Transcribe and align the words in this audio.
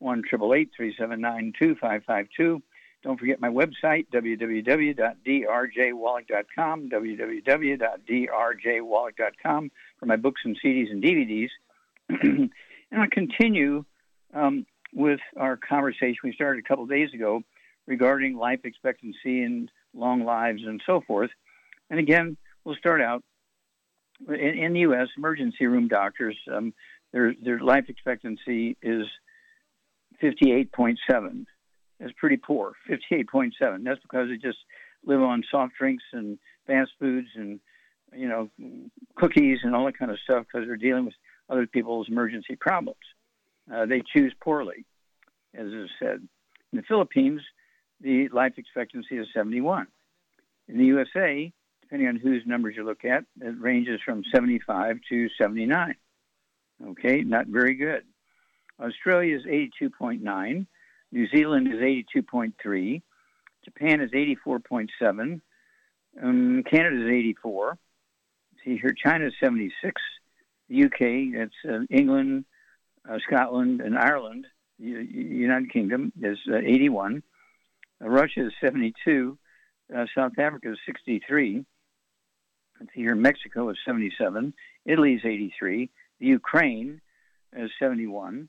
1 0.00 0.24
379 0.28 1.52
2552. 1.58 2.62
Don't 3.02 3.18
forget 3.18 3.40
my 3.40 3.48
website, 3.48 4.08
www.drjwallach.com, 4.12 6.90
www.drjwallach.com 6.90 9.70
for 9.98 10.06
my 10.06 10.16
books 10.16 10.42
and 10.44 10.60
CDs 10.62 10.90
and 10.90 11.02
DVDs. 11.02 11.48
and 12.10 12.50
I'll 12.92 13.08
continue 13.08 13.86
um, 14.34 14.66
with 14.92 15.20
our 15.36 15.56
conversation 15.56 16.18
we 16.24 16.34
started 16.34 16.62
a 16.62 16.68
couple 16.68 16.84
days 16.86 17.14
ago 17.14 17.42
regarding 17.86 18.36
life 18.36 18.60
expectancy 18.64 19.42
and 19.42 19.70
long 19.94 20.24
lives 20.24 20.60
and 20.66 20.82
so 20.84 21.00
forth. 21.06 21.30
And 21.88 21.98
again, 21.98 22.36
we'll 22.64 22.76
start 22.76 23.00
out 23.00 23.24
in, 24.28 24.34
in 24.34 24.74
the 24.74 24.80
U.S. 24.80 25.08
Emergency 25.16 25.64
room 25.66 25.88
doctors, 25.88 26.36
um, 26.52 26.74
their 27.12 27.34
their 27.42 27.60
life 27.60 27.86
expectancy 27.88 28.76
is 28.82 29.06
58.7. 30.22 31.46
That's 31.98 32.12
pretty 32.16 32.36
poor. 32.36 32.72
58.7. 32.88 33.84
That's 33.84 34.00
because 34.00 34.28
they 34.28 34.36
just 34.36 34.58
live 35.04 35.22
on 35.22 35.42
soft 35.50 35.74
drinks 35.78 36.04
and 36.12 36.38
fast 36.66 36.90
foods 36.98 37.28
and 37.34 37.60
you 38.14 38.28
know 38.28 38.50
cookies 39.16 39.58
and 39.62 39.74
all 39.74 39.86
that 39.86 39.98
kind 39.98 40.10
of 40.10 40.18
stuff 40.24 40.44
because 40.46 40.66
they're 40.66 40.76
dealing 40.76 41.04
with 41.04 41.14
other 41.48 41.66
people's 41.66 42.08
emergency 42.08 42.56
problems. 42.56 42.98
Uh, 43.72 43.86
they 43.86 44.02
choose 44.14 44.34
poorly, 44.42 44.84
as 45.54 45.66
is 45.66 45.90
said. 45.98 46.26
In 46.72 46.76
the 46.76 46.82
Philippines, 46.82 47.40
the 48.00 48.28
life 48.28 48.54
expectancy 48.56 49.16
is 49.16 49.26
71. 49.34 49.86
In 50.68 50.78
the 50.78 50.84
USA, 50.86 51.52
depending 51.82 52.08
on 52.08 52.16
whose 52.16 52.42
numbers 52.46 52.74
you 52.76 52.84
look 52.84 53.04
at, 53.04 53.24
it 53.40 53.60
ranges 53.60 54.00
from 54.04 54.22
75 54.32 54.96
to 55.08 55.28
79. 55.40 55.94
Okay, 56.88 57.22
not 57.22 57.46
very 57.46 57.74
good. 57.74 58.04
Australia 58.80 59.36
is 59.36 59.44
82.9. 59.44 60.66
New 61.12 61.28
Zealand 61.28 61.68
is 61.68 61.80
82.3. 61.80 63.02
Japan 63.64 64.00
is 64.00 64.10
84.7. 64.12 65.40
Um, 66.22 66.62
Canada 66.70 67.04
is 67.04 67.10
84. 67.10 67.78
See 68.64 68.78
here, 68.78 68.94
China 69.04 69.26
is 69.26 69.34
76. 69.42 70.00
The 70.68 70.84
UK, 70.84 71.38
that's 71.38 71.74
uh, 71.74 71.84
England, 71.90 72.44
uh, 73.08 73.18
Scotland, 73.26 73.80
and 73.80 73.98
Ireland. 73.98 74.46
United 74.78 75.70
Kingdom 75.72 76.12
is 76.22 76.38
uh, 76.50 76.56
81. 76.56 77.22
Uh, 78.02 78.08
Russia 78.08 78.46
is 78.46 78.52
72. 78.60 79.38
Uh, 79.94 80.06
South 80.16 80.32
Africa 80.38 80.72
is 80.72 80.78
63. 80.86 81.64
Let's 82.78 82.94
see 82.94 83.00
here, 83.00 83.14
Mexico 83.14 83.68
is 83.68 83.76
77. 83.84 84.54
Italy 84.86 85.14
is 85.14 85.22
83. 85.24 85.90
The 86.18 86.26
Ukraine 86.26 87.00
is 87.54 87.70
71. 87.78 88.48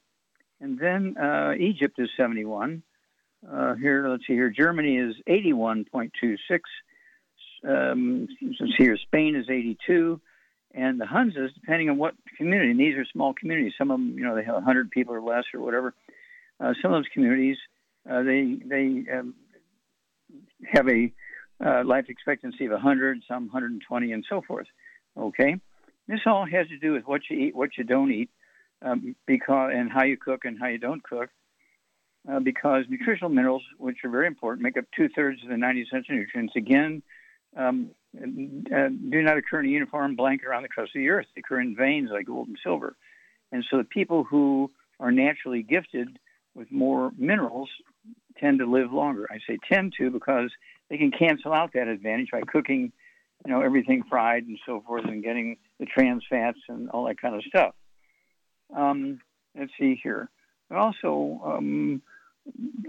And 0.61 0.77
then 0.79 1.17
uh, 1.17 1.53
Egypt 1.59 1.95
is 1.97 2.09
71. 2.15 2.83
Uh, 3.51 3.73
here, 3.73 4.07
let's 4.07 4.27
see 4.27 4.33
here, 4.33 4.51
Germany 4.51 4.97
is 4.97 5.15
81.26. 5.27 6.37
Um, 7.67 8.27
let's 8.41 8.59
see 8.59 8.83
here, 8.83 8.97
Spain 8.97 9.35
is 9.35 9.47
82. 9.49 10.21
And 10.73 11.01
the 11.01 11.05
Hunzas, 11.05 11.53
depending 11.55 11.89
on 11.89 11.97
what 11.97 12.13
community, 12.37 12.71
and 12.71 12.79
these 12.79 12.95
are 12.95 13.05
small 13.11 13.33
communities. 13.33 13.73
Some 13.77 13.89
of 13.91 13.99
them, 13.99 14.15
you 14.17 14.23
know, 14.23 14.35
they 14.35 14.43
have 14.43 14.53
100 14.53 14.91
people 14.91 15.15
or 15.15 15.21
less 15.21 15.43
or 15.53 15.59
whatever. 15.59 15.93
Uh, 16.59 16.73
some 16.81 16.93
of 16.93 16.99
those 16.99 17.11
communities, 17.13 17.57
uh, 18.09 18.21
they 18.21 18.57
they 18.63 19.03
um, 19.11 19.33
have 20.71 20.87
a 20.87 21.11
uh, 21.65 21.83
life 21.83 22.05
expectancy 22.07 22.65
of 22.65 22.71
100, 22.71 23.23
some 23.27 23.47
120, 23.47 24.11
and 24.13 24.25
so 24.29 24.41
forth. 24.47 24.67
Okay, 25.17 25.55
this 26.07 26.21
all 26.25 26.45
has 26.45 26.67
to 26.67 26.77
do 26.77 26.93
with 26.93 27.03
what 27.05 27.21
you 27.29 27.37
eat, 27.37 27.55
what 27.55 27.71
you 27.77 27.83
don't 27.83 28.11
eat, 28.11 28.29
um, 28.81 29.15
because 29.25 29.71
and 29.73 29.91
how 29.91 30.03
you 30.03 30.17
cook 30.17 30.45
and 30.45 30.57
how 30.59 30.67
you 30.67 30.77
don't 30.77 31.03
cook. 31.03 31.29
Uh, 32.31 32.39
because 32.39 32.85
nutritional 32.87 33.31
minerals, 33.31 33.63
which 33.79 33.97
are 34.03 34.09
very 34.09 34.27
important, 34.27 34.61
make 34.61 34.77
up 34.77 34.85
two 34.95 35.09
thirds 35.09 35.41
of 35.41 35.49
the 35.49 35.57
90 35.57 35.81
essential 35.81 36.15
nutrients. 36.15 36.53
Again, 36.55 37.01
um, 37.57 37.89
uh, 38.15 38.89
do 38.89 39.21
not 39.23 39.37
occur 39.37 39.61
in 39.61 39.65
a 39.65 39.69
uniform 39.69 40.15
blanket 40.15 40.45
around 40.45 40.61
the 40.61 40.69
crust 40.69 40.91
of 40.95 40.99
the 40.99 41.09
earth. 41.09 41.25
They 41.33 41.39
occur 41.39 41.59
in 41.59 41.75
veins 41.75 42.09
like 42.11 42.27
gold 42.27 42.47
and 42.47 42.57
silver. 42.61 42.95
And 43.51 43.65
so 43.69 43.77
the 43.77 43.83
people 43.83 44.23
who 44.23 44.69
are 44.99 45.11
naturally 45.11 45.63
gifted 45.63 46.19
with 46.53 46.71
more 46.71 47.11
minerals 47.17 47.69
tend 48.37 48.59
to 48.59 48.65
live 48.65 48.91
longer. 48.93 49.27
I 49.31 49.39
say 49.47 49.57
tend 49.71 49.93
to 49.97 50.09
because 50.11 50.51
they 50.89 50.97
can 50.97 51.11
cancel 51.11 51.53
out 51.53 51.73
that 51.73 51.87
advantage 51.87 52.29
by 52.31 52.41
cooking, 52.41 52.91
you 53.45 53.51
know, 53.51 53.61
everything 53.61 54.03
fried 54.09 54.43
and 54.43 54.59
so 54.65 54.83
forth, 54.85 55.05
and 55.05 55.23
getting 55.23 55.57
the 55.79 55.85
trans 55.85 56.23
fats 56.29 56.59
and 56.69 56.89
all 56.89 57.05
that 57.05 57.19
kind 57.19 57.35
of 57.35 57.43
stuff. 57.43 57.73
Um, 58.75 59.19
let's 59.57 59.71
see 59.79 59.99
here. 60.01 60.29
But 60.69 60.77
also, 60.77 61.41
um, 61.43 62.01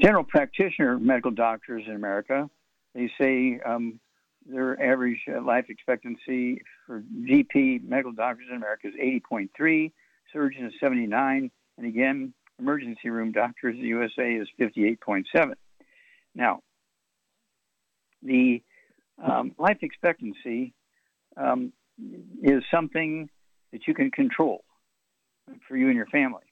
general 0.01 0.25
practitioner 0.25 0.99
medical 0.99 1.31
doctors 1.31 1.85
in 1.87 1.95
America, 1.95 2.49
they 2.95 3.11
say 3.21 3.61
um, 3.65 4.01
their 4.47 4.81
average 4.83 5.21
uh, 5.29 5.41
life 5.43 5.67
expectancy 5.69 6.63
for 6.87 7.03
GP 7.23 7.85
medical 7.85 8.13
doctors 8.13 8.47
in 8.51 8.57
America 8.57 8.89
is 8.89 8.95
80.3, 8.95 9.93
surgeon 10.33 10.67
is 10.67 10.73
79, 10.81 11.51
and 11.79 11.87
again, 11.87 12.33
emergency 12.59 13.11
room 13.11 13.33
doctors 13.33 13.75
in 13.75 13.83
the 13.83 13.89
USA 13.89 14.35
is 14.35 14.49
58.7. 14.61 15.55
Now, 16.35 16.61
the 18.23 18.63
um, 19.23 19.55
life 19.59 19.79
expectancy 19.83 20.73
um, 21.37 21.73
is 22.43 22.63
something 22.71 23.29
that 23.73 23.87
you 23.87 23.95
can 23.95 24.11
control 24.11 24.65
for 25.69 25.77
you 25.77 25.89
and 25.89 25.97
your 25.97 26.07
family. 26.07 26.43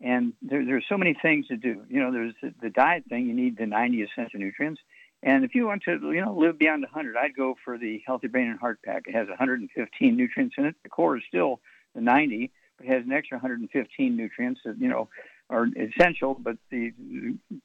And 0.00 0.32
there, 0.42 0.64
there's 0.64 0.84
so 0.88 0.96
many 0.96 1.16
things 1.20 1.48
to 1.48 1.56
do. 1.56 1.82
You 1.88 2.00
know, 2.00 2.12
there's 2.12 2.34
the, 2.42 2.54
the 2.62 2.70
diet 2.70 3.04
thing. 3.08 3.26
You 3.26 3.34
need 3.34 3.58
the 3.58 3.66
90 3.66 4.02
essential 4.02 4.38
nutrients. 4.38 4.80
And 5.22 5.44
if 5.44 5.54
you 5.54 5.66
want 5.66 5.82
to, 5.84 5.98
you 6.12 6.24
know, 6.24 6.34
live 6.34 6.58
beyond 6.58 6.82
100, 6.82 7.16
I'd 7.16 7.34
go 7.34 7.56
for 7.64 7.76
the 7.76 8.00
Healthy 8.06 8.28
Brain 8.28 8.48
and 8.48 8.60
Heart 8.60 8.80
Pack. 8.84 9.04
It 9.06 9.14
has 9.14 9.28
115 9.28 10.16
nutrients 10.16 10.54
in 10.56 10.66
it. 10.66 10.76
The 10.84 10.88
core 10.88 11.16
is 11.16 11.24
still 11.26 11.60
the 11.94 12.00
90, 12.00 12.52
but 12.76 12.86
it 12.86 12.92
has 12.92 13.04
an 13.04 13.12
extra 13.12 13.36
115 13.38 14.16
nutrients 14.16 14.60
that, 14.64 14.78
you 14.78 14.88
know, 14.88 15.08
are 15.50 15.66
essential, 15.76 16.36
but 16.38 16.56
the, 16.70 16.92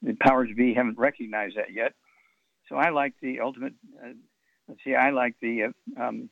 the 0.02 0.14
powers 0.14 0.50
be 0.56 0.74
haven't 0.74 0.98
recognized 0.98 1.58
that 1.58 1.74
yet. 1.74 1.94
So 2.70 2.76
I 2.78 2.90
like 2.90 3.14
the 3.22 3.42
ultimate. 3.42 3.74
Uh, 4.04 4.14
let's 4.68 4.84
see, 4.84 4.96
I 4.96 5.12
like 5.12 5.36
the. 5.42 5.64
Uh, 5.64 6.02
um, 6.02 6.30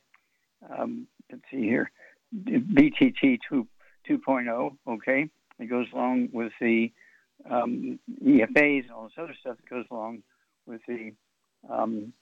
um, 0.77 1.07
let's 1.31 1.43
see 1.51 1.63
here, 1.63 1.91
BTT 2.33 3.39
2 3.49 3.67
2.0. 4.09 4.77
Okay, 4.87 5.29
it 5.59 5.65
goes 5.65 5.87
along 5.93 6.29
with 6.31 6.51
the 6.59 6.91
um, 7.49 7.99
EFAs 8.23 8.83
and 8.83 8.91
all 8.91 9.03
this 9.03 9.13
other 9.17 9.35
stuff 9.39 9.57
that 9.57 9.69
goes 9.69 9.85
along 9.91 10.23
with 10.65 10.81
the 10.87 11.13
um, 11.69 12.13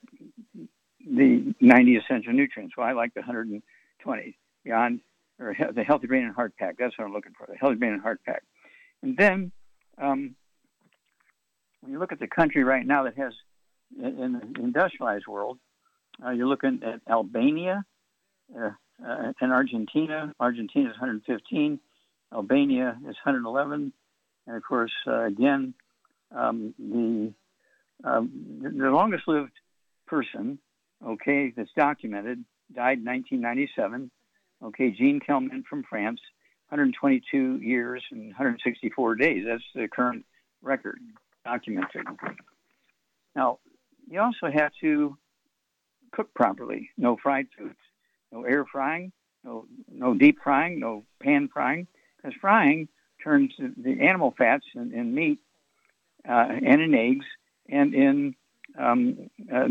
the 1.00 1.54
90 1.62 1.96
essential 1.96 2.34
nutrients. 2.34 2.76
Well, 2.76 2.88
I 2.88 2.92
like 2.92 3.14
the 3.14 3.22
120 3.22 4.38
beyond 4.64 5.00
or 5.40 5.56
the 5.74 5.84
healthy 5.84 6.08
brain 6.08 6.26
and 6.26 6.36
heart 6.36 6.54
pack. 6.58 6.76
That's 6.78 6.98
what 6.98 7.06
I'm 7.06 7.14
looking 7.14 7.34
for. 7.38 7.48
The 7.48 7.58
healthy 7.58 7.76
brain 7.76 7.94
and 7.94 8.02
heart 8.02 8.20
pack. 8.26 8.44
And 9.02 9.16
then 9.16 9.52
um, 9.98 10.36
when 11.81 11.94
you 11.94 12.00
look 12.00 12.12
at 12.12 12.20
the 12.20 12.28
country 12.28 12.64
right 12.64 12.86
now 12.86 13.04
that 13.04 13.18
has 13.18 13.34
in 13.98 14.34
the 14.34 14.62
industrialized 14.62 15.28
world, 15.28 15.58
uh, 16.24 16.31
you're 16.31 16.48
looking 16.48 16.81
at 16.84 17.00
Albania 17.10 17.86
uh, 18.58 18.72
uh, 19.06 19.34
and 19.42 19.51
Argentina. 19.51 20.34
Argentina 20.40 20.90
is 20.90 20.96
115. 20.96 21.80
Albania 22.31 22.98
is 23.07 23.16
111, 23.24 23.92
and 24.46 24.56
of 24.56 24.63
course, 24.63 24.92
uh, 25.07 25.24
again, 25.24 25.74
um, 26.36 26.75
the 26.78 27.34
um, 28.07 28.62
the 28.62 28.90
longest 28.92 29.28
lived 29.28 29.51
person, 30.06 30.60
okay, 31.06 31.51
that's 31.56 31.72
documented, 31.75 32.44
died 32.74 33.00
in 33.00 33.06
1997. 33.06 34.12
Okay, 34.63 34.92
Jeanne 34.92 35.19
Calment 35.19 35.66
from 35.68 35.84
France, 35.84 36.19
122 36.69 37.57
years 37.62 38.04
and 38.12 38.28
164 38.28 39.16
days. 39.16 39.45
That's 39.48 39.63
the 39.74 39.88
current 39.88 40.25
record 40.62 41.00
documented. 41.45 42.06
Now, 43.36 43.60
you 44.10 44.19
also 44.19 44.52
have 44.54 44.72
to 44.81 45.18
cook 46.12 46.34
properly. 46.34 46.90
No 46.98 47.18
fried 47.22 47.48
foods, 47.57 47.78
no 48.31 48.44
air 48.44 48.66
frying, 48.66 49.12
no 49.44 49.66
no 49.92 50.14
deep 50.14 50.38
frying, 50.44 50.80
no 50.80 51.04
pan 51.22 51.50
frying, 51.52 51.88
because 52.18 52.38
frying 52.40 52.88
turns 53.24 53.54
the 53.58 54.02
animal 54.02 54.34
fats 54.38 54.66
in, 54.76 54.94
in 54.94 55.14
meat 55.14 55.40
uh, 56.28 56.48
and 56.50 56.81
in 56.81 56.96
eggs 56.96 57.26
and 57.70 57.94
in 57.94 58.36
um, 58.78 59.30
uh, 59.54 59.68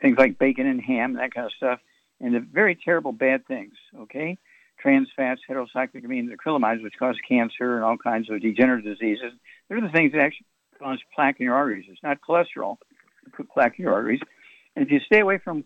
things 0.00 0.18
like 0.18 0.38
bacon 0.38 0.66
and 0.66 0.80
ham, 0.80 1.14
that 1.14 1.34
kind 1.34 1.46
of 1.46 1.52
stuff, 1.52 1.80
into 2.20 2.40
very 2.40 2.74
terrible 2.74 3.12
bad 3.12 3.46
things. 3.46 3.74
Okay, 3.98 4.38
trans 4.78 5.08
fats, 5.16 5.40
heterocyclic 5.48 6.04
amines, 6.04 6.30
acrylamides, 6.34 6.82
which 6.82 6.94
cause 6.98 7.16
cancer 7.28 7.76
and 7.76 7.84
all 7.84 7.96
kinds 7.96 8.30
of 8.30 8.40
degenerative 8.40 8.98
diseases. 8.98 9.32
They're 9.68 9.80
the 9.80 9.88
things 9.88 10.12
that 10.12 10.20
actually 10.20 10.46
cause 10.78 10.98
plaque 11.14 11.40
in 11.40 11.44
your 11.44 11.54
arteries. 11.54 11.86
It's 11.88 12.02
not 12.02 12.18
cholesterol 12.26 12.76
plaque 13.52 13.78
in 13.78 13.84
your 13.84 13.94
arteries. 13.94 14.20
And 14.74 14.84
if 14.84 14.92
you 14.92 15.00
stay 15.00 15.20
away 15.20 15.38
from 15.38 15.64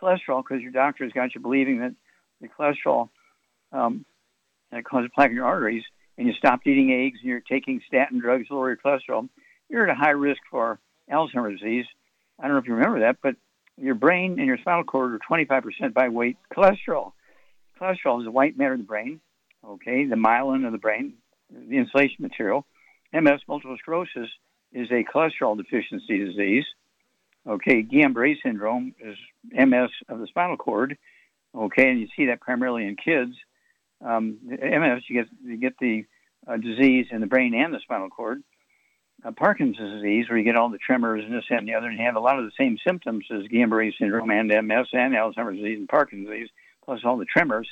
cholesterol 0.00 0.42
because 0.42 0.62
your 0.62 0.72
doctor 0.72 1.04
has 1.04 1.12
got 1.12 1.34
you 1.34 1.40
believing 1.40 1.80
that 1.80 1.94
the 2.40 2.48
cholesterol 2.48 3.08
um, 3.72 4.04
that 4.72 4.84
causes 4.84 5.10
plaque 5.14 5.30
in 5.30 5.36
your 5.36 5.46
arteries, 5.46 5.84
and 6.16 6.26
you 6.26 6.34
stopped 6.34 6.66
eating 6.66 6.92
eggs 6.92 7.18
and 7.22 7.30
you're 7.30 7.40
taking 7.40 7.80
statin 7.86 8.20
drugs 8.20 8.48
to 8.48 8.54
lower 8.54 8.68
your 8.68 8.76
cholesterol, 8.76 9.28
you're 9.68 9.88
at 9.88 9.96
a 9.96 9.98
high 9.98 10.10
risk 10.10 10.40
for 10.50 10.78
Alzheimer's 11.10 11.60
disease. 11.60 11.86
I 12.38 12.44
don't 12.44 12.52
know 12.52 12.58
if 12.58 12.66
you 12.66 12.74
remember 12.74 13.00
that, 13.00 13.18
but 13.22 13.36
your 13.76 13.94
brain 13.94 14.38
and 14.38 14.46
your 14.46 14.58
spinal 14.58 14.84
cord 14.84 15.14
are 15.14 15.18
25% 15.30 15.94
by 15.94 16.08
weight 16.08 16.36
cholesterol. 16.54 17.12
Cholesterol 17.80 18.20
is 18.20 18.24
the 18.24 18.30
white 18.30 18.58
matter 18.58 18.74
of 18.74 18.78
the 18.78 18.84
brain, 18.84 19.20
okay, 19.66 20.04
the 20.04 20.16
myelin 20.16 20.66
of 20.66 20.72
the 20.72 20.78
brain, 20.78 21.14
the 21.50 21.78
insulation 21.78 22.16
material. 22.20 22.66
MS, 23.12 23.40
multiple 23.48 23.76
sclerosis, 23.80 24.28
is 24.72 24.88
a 24.90 25.04
cholesterol 25.04 25.56
deficiency 25.56 26.18
disease. 26.24 26.64
Okay, 27.48 27.82
Guillain-Barré 27.82 28.36
syndrome 28.42 28.94
is 29.00 29.16
MS 29.52 29.90
of 30.08 30.18
the 30.18 30.26
spinal 30.26 30.56
cord. 30.56 30.96
Okay, 31.56 31.90
and 31.90 32.00
you 32.00 32.08
see 32.16 32.26
that 32.26 32.40
primarily 32.40 32.86
in 32.86 32.96
kids. 32.96 33.34
Um, 34.04 34.38
MS, 34.44 35.02
you 35.08 35.22
get 35.22 35.28
you 35.42 35.56
get 35.56 35.74
the 35.80 36.04
uh, 36.46 36.56
disease 36.56 37.06
in 37.10 37.20
the 37.20 37.26
brain 37.26 37.54
and 37.54 37.72
the 37.72 37.80
spinal 37.80 38.08
cord. 38.08 38.42
Uh, 39.24 39.32
Parkinson's 39.32 40.02
disease, 40.02 40.26
where 40.28 40.38
you 40.38 40.44
get 40.44 40.56
all 40.56 40.70
the 40.70 40.78
tremors 40.78 41.22
and 41.24 41.34
this 41.34 41.44
and 41.50 41.68
the 41.68 41.74
other, 41.74 41.88
and 41.88 41.98
you 41.98 42.04
have 42.04 42.16
a 42.16 42.20
lot 42.20 42.38
of 42.38 42.44
the 42.44 42.52
same 42.58 42.78
symptoms 42.86 43.26
as 43.30 43.42
Guillain-Barré 43.48 43.92
syndrome 43.98 44.30
and 44.30 44.48
MS 44.48 44.88
and 44.92 45.14
Alzheimer's 45.14 45.56
disease 45.56 45.78
and 45.78 45.88
Parkinson's 45.88 46.30
disease, 46.30 46.48
plus 46.84 47.00
all 47.04 47.18
the 47.18 47.26
tremors. 47.26 47.68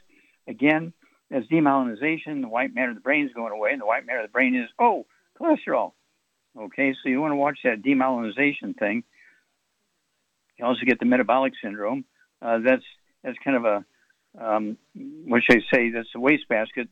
Again, 0.46 0.92
that's 1.30 1.46
demyelinization. 1.46 2.42
The 2.42 2.48
white 2.48 2.74
matter 2.74 2.90
of 2.90 2.96
the 2.96 3.02
brain 3.02 3.26
is 3.26 3.32
going 3.32 3.52
away, 3.52 3.70
and 3.72 3.80
the 3.80 3.86
white 3.86 4.06
matter 4.06 4.20
of 4.20 4.28
the 4.28 4.32
brain 4.32 4.54
is 4.54 4.68
oh 4.78 5.06
cholesterol. 5.40 5.92
Okay, 6.58 6.94
so 7.02 7.08
you 7.08 7.20
want 7.20 7.32
to 7.32 7.36
watch 7.36 7.58
that 7.64 7.82
demyelinization 7.82 8.76
thing. 8.78 9.04
You 10.58 10.64
also 10.64 10.84
get 10.84 10.98
the 10.98 11.06
metabolic 11.06 11.52
syndrome. 11.62 12.04
Uh, 12.42 12.58
that's 12.58 12.84
that's 13.22 13.38
kind 13.44 13.56
of 13.56 13.64
a 13.64 13.84
um, 14.40 14.76
what 15.26 15.42
should 15.42 15.58
I 15.58 15.76
say? 15.76 15.90
That's 15.90 16.08
a 16.14 16.20
wastebasket. 16.20 16.88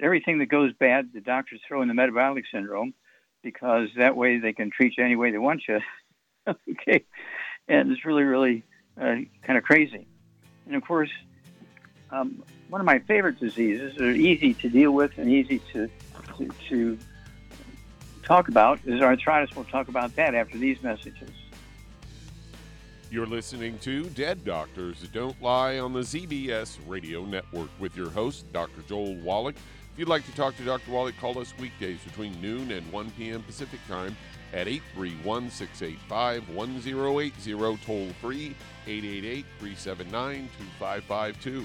Everything 0.00 0.38
that 0.38 0.46
goes 0.46 0.72
bad, 0.74 1.10
the 1.12 1.20
doctors 1.20 1.60
throw 1.66 1.82
in 1.82 1.88
the 1.88 1.94
metabolic 1.94 2.44
syndrome 2.52 2.94
because 3.42 3.88
that 3.96 4.16
way 4.16 4.38
they 4.38 4.52
can 4.52 4.70
treat 4.70 4.96
you 4.96 5.04
any 5.04 5.16
way 5.16 5.30
they 5.30 5.38
want 5.38 5.62
you. 5.68 5.80
okay, 6.48 7.04
and 7.68 7.92
it's 7.92 8.04
really, 8.04 8.24
really 8.24 8.64
uh, 9.00 9.16
kind 9.42 9.58
of 9.58 9.64
crazy. 9.64 10.06
And 10.66 10.74
of 10.74 10.84
course, 10.84 11.10
um, 12.10 12.42
one 12.68 12.80
of 12.80 12.86
my 12.86 12.98
favorite 13.00 13.38
diseases 13.38 13.94
that 13.96 14.04
are 14.04 14.10
easy 14.10 14.54
to 14.54 14.68
deal 14.68 14.90
with 14.90 15.16
and 15.18 15.30
easy 15.30 15.60
to, 15.72 15.88
to, 16.38 16.48
to 16.68 16.98
talk 18.22 18.48
about 18.48 18.80
is 18.84 19.00
arthritis. 19.00 19.54
We'll 19.54 19.64
talk 19.64 19.88
about 19.88 20.16
that 20.16 20.34
after 20.34 20.58
these 20.58 20.82
messages. 20.82 21.30
You're 23.08 23.26
listening 23.26 23.78
to 23.80 24.10
Dead 24.10 24.44
Doctors 24.44 25.08
Don't 25.12 25.40
Lie 25.40 25.78
on 25.78 25.92
the 25.92 26.00
ZBS 26.00 26.78
Radio 26.88 27.24
Network 27.24 27.70
with 27.78 27.96
your 27.96 28.10
host, 28.10 28.52
Dr. 28.52 28.82
Joel 28.88 29.14
Wallach. 29.18 29.54
If 29.92 29.98
you'd 30.00 30.08
like 30.08 30.26
to 30.26 30.34
talk 30.34 30.56
to 30.56 30.64
Dr. 30.64 30.90
Wallach, 30.90 31.16
call 31.18 31.38
us 31.38 31.54
weekdays 31.60 32.00
between 32.02 32.38
noon 32.40 32.72
and 32.72 32.90
1 32.90 33.12
p.m. 33.12 33.44
Pacific 33.44 33.78
Time 33.86 34.16
at 34.52 34.66
831 34.66 35.50
685 35.50 36.48
1080, 36.48 37.76
toll 37.86 38.08
free 38.20 38.56
888 38.88 39.46
379 39.60 40.48
2552. 40.58 41.64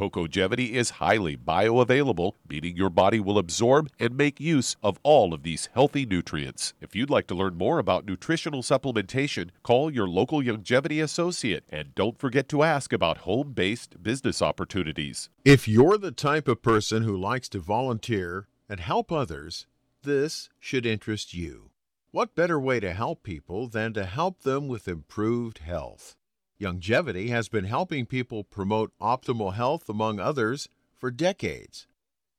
Cocogevity 0.00 0.70
is 0.70 0.92
highly 0.92 1.36
bioavailable, 1.36 2.32
meaning 2.48 2.74
your 2.74 2.88
body 2.88 3.20
will 3.20 3.36
absorb 3.36 3.90
and 3.98 4.16
make 4.16 4.40
use 4.40 4.74
of 4.82 4.98
all 5.02 5.34
of 5.34 5.42
these 5.42 5.68
healthy 5.74 6.06
nutrients. 6.06 6.72
If 6.80 6.96
you'd 6.96 7.10
like 7.10 7.26
to 7.26 7.34
learn 7.34 7.58
more 7.58 7.78
about 7.78 8.06
nutritional 8.06 8.62
supplementation, 8.62 9.50
call 9.62 9.90
your 9.90 10.08
local 10.08 10.40
Youngevity 10.40 11.02
associate 11.02 11.64
and 11.68 11.94
don't 11.94 12.18
forget 12.18 12.48
to 12.48 12.62
ask 12.62 12.94
about 12.94 13.18
home 13.28 13.52
based 13.52 14.02
business 14.02 14.40
opportunities. 14.40 15.28
If 15.44 15.68
you're 15.68 15.98
the 15.98 16.12
type 16.12 16.48
of 16.48 16.62
person 16.62 17.02
who 17.02 17.14
likes 17.14 17.50
to 17.50 17.58
volunteer 17.58 18.48
and 18.70 18.80
help 18.80 19.12
others, 19.12 19.66
this 20.02 20.48
should 20.58 20.86
interest 20.86 21.34
you. 21.34 21.72
What 22.10 22.34
better 22.34 22.58
way 22.58 22.80
to 22.80 22.94
help 22.94 23.22
people 23.22 23.68
than 23.68 23.92
to 23.92 24.06
help 24.06 24.44
them 24.44 24.66
with 24.66 24.88
improved 24.88 25.58
health? 25.58 26.16
Youngevity 26.60 27.30
has 27.30 27.48
been 27.48 27.64
helping 27.64 28.04
people 28.04 28.44
promote 28.44 28.92
optimal 29.00 29.54
health, 29.54 29.88
among 29.88 30.20
others, 30.20 30.68
for 30.94 31.10
decades. 31.10 31.86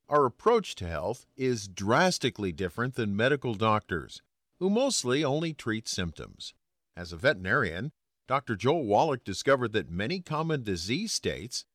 Our 0.07 0.25
approach 0.25 0.75
to 0.75 0.87
health 0.87 1.25
is 1.35 1.67
drastically 1.67 2.51
different 2.51 2.93
than 2.93 3.15
medical 3.15 3.55
doctors, 3.55 4.21
who 4.59 4.69
mostly 4.69 5.23
only 5.23 5.53
treat 5.53 5.87
symptoms. 5.87 6.53
As 6.95 7.11
a 7.11 7.17
veterinarian, 7.17 7.93
Dr. 8.27 8.55
Joel 8.55 8.85
Wallach 8.85 9.23
discovered 9.23 9.73
that 9.73 9.89
many 9.89 10.19
common 10.19 10.61
disease 10.61 11.11
states 11.11 11.65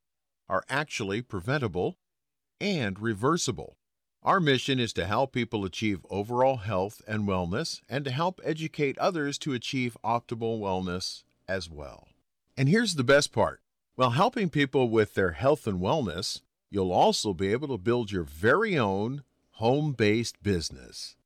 are 0.48 0.62
actually 0.68 1.22
preventable 1.22 1.96
and 2.60 3.00
reversible. 3.00 3.76
Our 4.22 4.38
mission 4.38 4.78
is 4.78 4.92
to 4.92 5.06
help 5.06 5.32
people 5.32 5.64
achieve 5.64 6.06
overall 6.10 6.58
health 6.58 7.02
and 7.08 7.26
wellness 7.26 7.80
and 7.88 8.04
to 8.04 8.12
help 8.12 8.40
educate 8.44 8.96
others 8.98 9.36
to 9.38 9.52
achieve 9.52 9.96
optimal 10.04 10.60
wellness 10.60 11.24
as 11.48 11.68
well. 11.68 12.06
And 12.56 12.68
here's 12.68 12.94
the 12.94 13.04
best 13.04 13.32
part 13.32 13.60
while 13.96 14.10
helping 14.10 14.48
people 14.50 14.88
with 14.88 15.14
their 15.14 15.32
health 15.32 15.66
and 15.66 15.80
wellness, 15.80 16.40
you'll 16.70 16.92
also 16.92 17.34
be 17.34 17.52
able 17.52 17.68
to 17.68 17.78
build 17.78 18.12
your 18.12 18.24
very 18.24 18.78
own 18.78 19.22
home 19.52 19.92
based 19.92 20.42
business. 20.42 21.16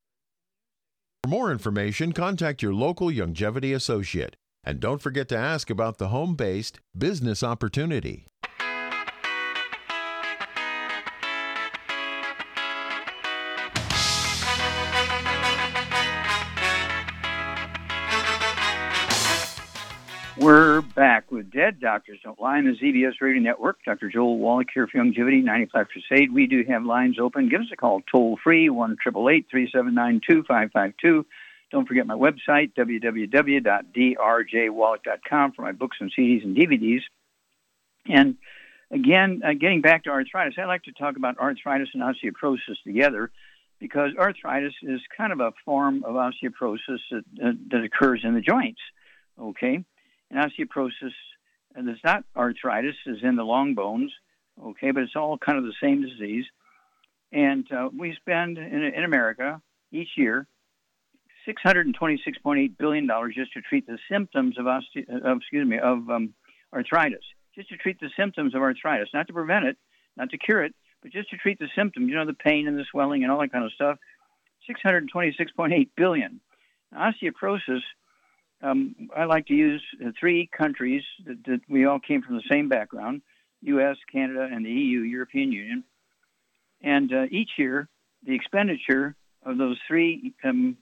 For 1.22 1.28
more 1.28 1.52
information, 1.52 2.12
contact 2.12 2.62
your 2.62 2.74
local 2.74 3.08
Youngevity 3.08 3.74
associate. 3.74 4.36
And 4.64 4.78
don't 4.80 5.00
forget 5.02 5.28
to 5.28 5.36
ask 5.36 5.70
about 5.70 5.98
the 5.98 6.08
home 6.08 6.34
based 6.34 6.80
business 6.96 7.42
opportunity. 7.42 8.26
We're 20.40 20.80
back 20.80 21.30
with 21.30 21.52
Dead 21.52 21.78
Doctors 21.80 22.20
Don't 22.24 22.40
Lie 22.40 22.56
on 22.56 22.64
the 22.64 22.70
ZBS 22.70 23.20
Radio 23.20 23.42
Network. 23.42 23.76
Dr. 23.84 24.08
Joel 24.08 24.38
Wallach 24.38 24.68
here 24.72 24.86
for 24.86 24.96
Youngevity 24.96 25.44
95 25.44 25.88
Crusade. 25.88 26.32
We 26.32 26.46
do 26.46 26.64
have 26.66 26.82
lines 26.82 27.18
open. 27.20 27.50
Give 27.50 27.60
us 27.60 27.66
a 27.70 27.76
call 27.76 28.00
toll 28.10 28.38
free, 28.42 28.70
1 28.70 28.96
379 29.04 30.22
2552. 30.26 31.26
Don't 31.70 31.86
forget 31.86 32.06
my 32.06 32.14
website, 32.14 32.72
www.drjwallach.com, 32.72 35.52
for 35.52 35.60
my 35.60 35.72
books 35.72 35.98
and 36.00 36.10
CDs 36.18 36.42
and 36.42 36.56
DVDs. 36.56 37.02
And 38.06 38.38
again, 38.90 39.42
uh, 39.44 39.52
getting 39.52 39.82
back 39.82 40.04
to 40.04 40.10
arthritis, 40.10 40.54
I 40.56 40.64
like 40.64 40.84
to 40.84 40.92
talk 40.92 41.16
about 41.16 41.38
arthritis 41.38 41.90
and 41.92 42.02
osteoporosis 42.02 42.82
together 42.82 43.30
because 43.78 44.12
arthritis 44.18 44.72
is 44.80 45.02
kind 45.14 45.34
of 45.34 45.40
a 45.40 45.52
form 45.66 46.02
of 46.02 46.14
osteoporosis 46.14 47.00
that, 47.10 47.24
uh, 47.44 47.52
that 47.72 47.84
occurs 47.84 48.22
in 48.24 48.32
the 48.32 48.40
joints. 48.40 48.80
Okay, 49.38 49.84
and 50.30 50.38
osteoporosis, 50.38 51.12
and 51.74 51.88
it's 51.88 52.04
not 52.04 52.24
arthritis, 52.36 52.96
is 53.06 53.18
in 53.22 53.36
the 53.36 53.44
long 53.44 53.74
bones. 53.74 54.12
Okay, 54.62 54.90
but 54.90 55.02
it's 55.02 55.16
all 55.16 55.38
kind 55.38 55.58
of 55.58 55.64
the 55.64 55.74
same 55.82 56.02
disease. 56.02 56.44
And 57.32 57.70
uh, 57.72 57.88
we 57.96 58.14
spend 58.16 58.58
in, 58.58 58.82
in 58.82 59.04
America 59.04 59.62
each 59.92 60.10
year 60.16 60.46
$626.8 61.48 62.76
billion 62.78 63.08
just 63.34 63.52
to 63.52 63.60
treat 63.60 63.86
the 63.86 63.98
symptoms 64.10 64.58
of, 64.58 64.66
oste- 64.66 65.08
of 65.08 65.38
excuse 65.38 65.66
me, 65.66 65.78
of 65.78 66.10
um, 66.10 66.34
arthritis, 66.72 67.24
just 67.54 67.68
to 67.70 67.76
treat 67.76 67.98
the 68.00 68.10
symptoms 68.16 68.54
of 68.54 68.62
arthritis, 68.62 69.08
not 69.14 69.26
to 69.28 69.32
prevent 69.32 69.64
it, 69.64 69.76
not 70.16 70.30
to 70.30 70.38
cure 70.38 70.62
it, 70.62 70.74
but 71.02 71.12
just 71.12 71.30
to 71.30 71.36
treat 71.36 71.58
the 71.58 71.68
symptoms, 71.74 72.08
you 72.08 72.14
know, 72.14 72.26
the 72.26 72.34
pain 72.34 72.68
and 72.68 72.78
the 72.78 72.84
swelling 72.90 73.22
and 73.22 73.32
all 73.32 73.40
that 73.40 73.52
kind 73.52 73.64
of 73.64 73.72
stuff. 73.72 73.98
626.8 74.68 75.88
billion. 75.96 76.40
Osteoporosis, 76.94 77.80
um, 78.62 78.94
I 79.16 79.24
like 79.24 79.46
to 79.46 79.54
use 79.54 79.82
three 80.18 80.48
countries 80.56 81.02
that, 81.26 81.44
that, 81.46 81.60
we 81.68 81.86
all 81.86 81.98
came 81.98 82.22
from 82.22 82.36
the 82.36 82.42
same 82.50 82.68
background: 82.68 83.22
U.S., 83.62 83.96
Canada, 84.12 84.48
and 84.50 84.64
the 84.64 84.70
EU, 84.70 85.00
European 85.00 85.52
Union. 85.52 85.84
And 86.82 87.12
uh, 87.12 87.24
each 87.30 87.50
year, 87.58 87.88
the 88.24 88.34
expenditure 88.34 89.14
of 89.44 89.58
those 89.58 89.78
three 89.86 90.34
um, 90.44 90.76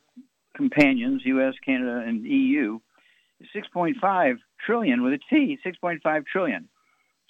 companions, 0.56 1.22
U.S., 1.24 1.54
Canada, 1.64 2.02
and 2.06 2.24
EU, 2.24 2.78
is 3.40 3.48
6.5 3.54 4.38
trillion 4.64 5.02
with 5.02 5.14
a 5.14 5.18
T, 5.30 5.58
6.5 5.64 6.26
trillion. 6.26 6.68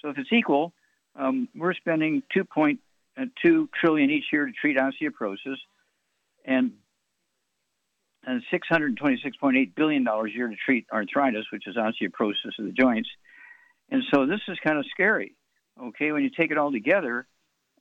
So 0.01 0.09
if 0.09 0.17
it's 0.17 0.31
equal, 0.31 0.73
um, 1.15 1.47
we're 1.55 1.73
spending 1.73 2.23
2.2 2.35 2.77
uh, 3.17 3.97
each 3.97 4.25
year 4.31 4.45
to 4.45 4.51
treat 4.51 4.77
osteoporosis, 4.77 5.57
and 6.45 6.71
and 8.25 8.43
626.8 8.51 9.75
billion 9.75 10.03
dollars 10.03 10.31
a 10.33 10.37
year 10.37 10.47
to 10.47 10.55
treat 10.55 10.85
arthritis, 10.91 11.45
which 11.51 11.67
is 11.67 11.75
osteoporosis 11.75 12.57
of 12.59 12.65
the 12.65 12.71
joints. 12.71 13.09
And 13.89 14.03
so 14.13 14.25
this 14.25 14.41
is 14.47 14.57
kind 14.63 14.77
of 14.77 14.85
scary. 14.91 15.35
Okay, 15.81 16.11
when 16.11 16.23
you 16.23 16.29
take 16.29 16.51
it 16.51 16.57
all 16.57 16.71
together, 16.71 17.25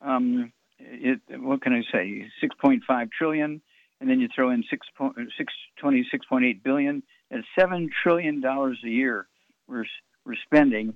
um, 0.01 0.53
it, 0.79 1.21
what 1.29 1.61
can 1.61 1.73
I 1.73 1.83
say? 1.93 2.27
6.5 2.43 3.11
trillion, 3.11 3.61
and 4.01 4.09
then 4.09 4.21
you 4.21 4.29
throw 4.35 4.51
in 4.51 4.63
6, 4.71 4.87
626.8 5.01 6.63
billion, 6.63 7.03
and 7.31 7.45
seven 7.59 7.91
trillion 8.03 8.41
dollars 8.41 8.79
a 8.85 8.89
year 8.89 9.27
we're 9.67 9.85
we're 10.25 10.37
spending 10.45 10.95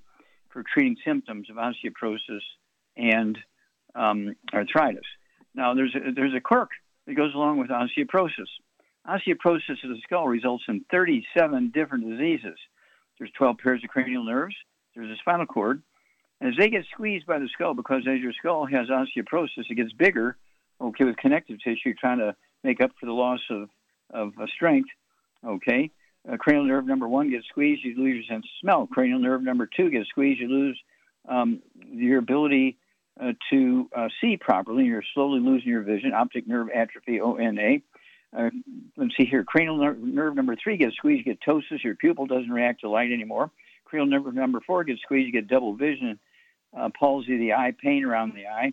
for 0.51 0.63
treating 0.63 0.97
symptoms 1.05 1.49
of 1.51 1.57
osteoporosis 1.57 2.43
and 2.97 3.39
um, 3.95 4.35
arthritis. 4.53 5.05
Now, 5.55 5.75
there's 5.75 5.95
a, 5.95 6.13
there's 6.13 6.35
a 6.35 6.41
quirk 6.41 6.71
that 7.07 7.15
goes 7.15 7.35
along 7.35 7.59
with 7.59 7.71
osteoporosis. 7.71 8.49
Osteoporosis 9.07 9.83
of 9.83 9.91
the 9.91 10.01
skull 10.05 10.29
results 10.29 10.65
in 10.69 10.85
37 10.91 11.73
different 11.75 12.09
diseases. 12.09 12.59
There's 13.19 13.33
12 13.37 13.59
pairs 13.59 13.81
of 13.85 13.91
cranial 13.91 14.25
nerves. 14.25 14.55
There's 14.95 15.11
a 15.11 15.17
spinal 15.21 15.47
cord. 15.47 15.83
And 16.41 16.51
as 16.51 16.57
they 16.59 16.69
get 16.69 16.85
squeezed 16.93 17.27
by 17.27 17.39
the 17.39 17.49
skull, 17.53 17.75
because 17.75 18.03
as 18.09 18.21
your 18.21 18.33
skull 18.33 18.67
has 18.67 18.89
osteoporosis, 18.89 19.71
it 19.71 19.77
gets 19.77 19.93
bigger, 19.93 20.37
okay, 20.81 21.05
with 21.05 21.17
connective 21.17 21.59
tissue 21.63 21.95
trying 21.95 22.19
to 22.19 22.35
make 22.65 22.81
up 22.81 22.91
for 22.99 23.07
the 23.07 23.13
loss 23.13 23.41
of, 23.51 23.69
of 24.13 24.33
uh, 24.41 24.47
strength, 24.55 24.89
okay? 25.47 25.91
Uh, 26.31 26.37
cranial 26.37 26.65
nerve 26.65 26.87
number 26.87 27.09
one 27.09 27.31
gets 27.31 27.47
squeezed, 27.49 27.85
you 27.85 27.97
lose 27.97 28.15
your 28.15 28.37
sense 28.37 28.45
of 28.45 28.51
smell. 28.61 28.87
Cranial 28.87 29.19
nerve 29.19 29.43
number 29.43 29.69
two 29.77 29.91
gets 29.91 30.09
squeezed, 30.09 30.41
you 30.41 30.49
lose 30.49 30.81
um, 31.29 31.61
your 31.93 32.19
ability 32.19 32.77
uh, 33.21 33.33
to 33.51 33.89
uh, 33.97 34.09
see 34.21 34.37
properly. 34.37 34.85
You're 34.85 35.05
slowly 35.15 35.41
losing 35.41 35.69
your 35.69 35.83
vision. 35.83 36.13
Optic 36.13 36.47
nerve 36.47 36.69
atrophy, 36.75 37.21
ONA. 37.21 37.79
Uh, 38.37 38.51
let's 38.97 39.17
see 39.17 39.27
here. 39.27 39.45
Cranial 39.45 39.77
nerve, 39.77 39.99
nerve 39.99 40.35
number 40.35 40.57
three 40.57 40.77
gets 40.77 40.97
squeezed, 40.97 41.27
you 41.27 41.35
get 41.35 41.43
ptosis. 41.43 41.85
Your 41.85 41.95
pupil 41.95 42.27
doesn't 42.27 42.51
react 42.51 42.81
to 42.81 42.89
light 42.89 43.13
anymore. 43.13 43.51
Cranial 43.85 44.07
nerve 44.07 44.35
number 44.35 44.61
four 44.67 44.85
gets 44.85 45.03
squeezed, 45.03 45.27
you 45.27 45.33
get 45.33 45.49
double 45.49 45.75
vision, 45.75 46.19
uh, 46.77 46.89
palsy 46.99 47.35
of 47.35 47.41
the 47.41 47.53
eye, 47.53 47.75
pain 47.79 48.05
around 48.05 48.35
the 48.35 48.47
eye. 48.47 48.73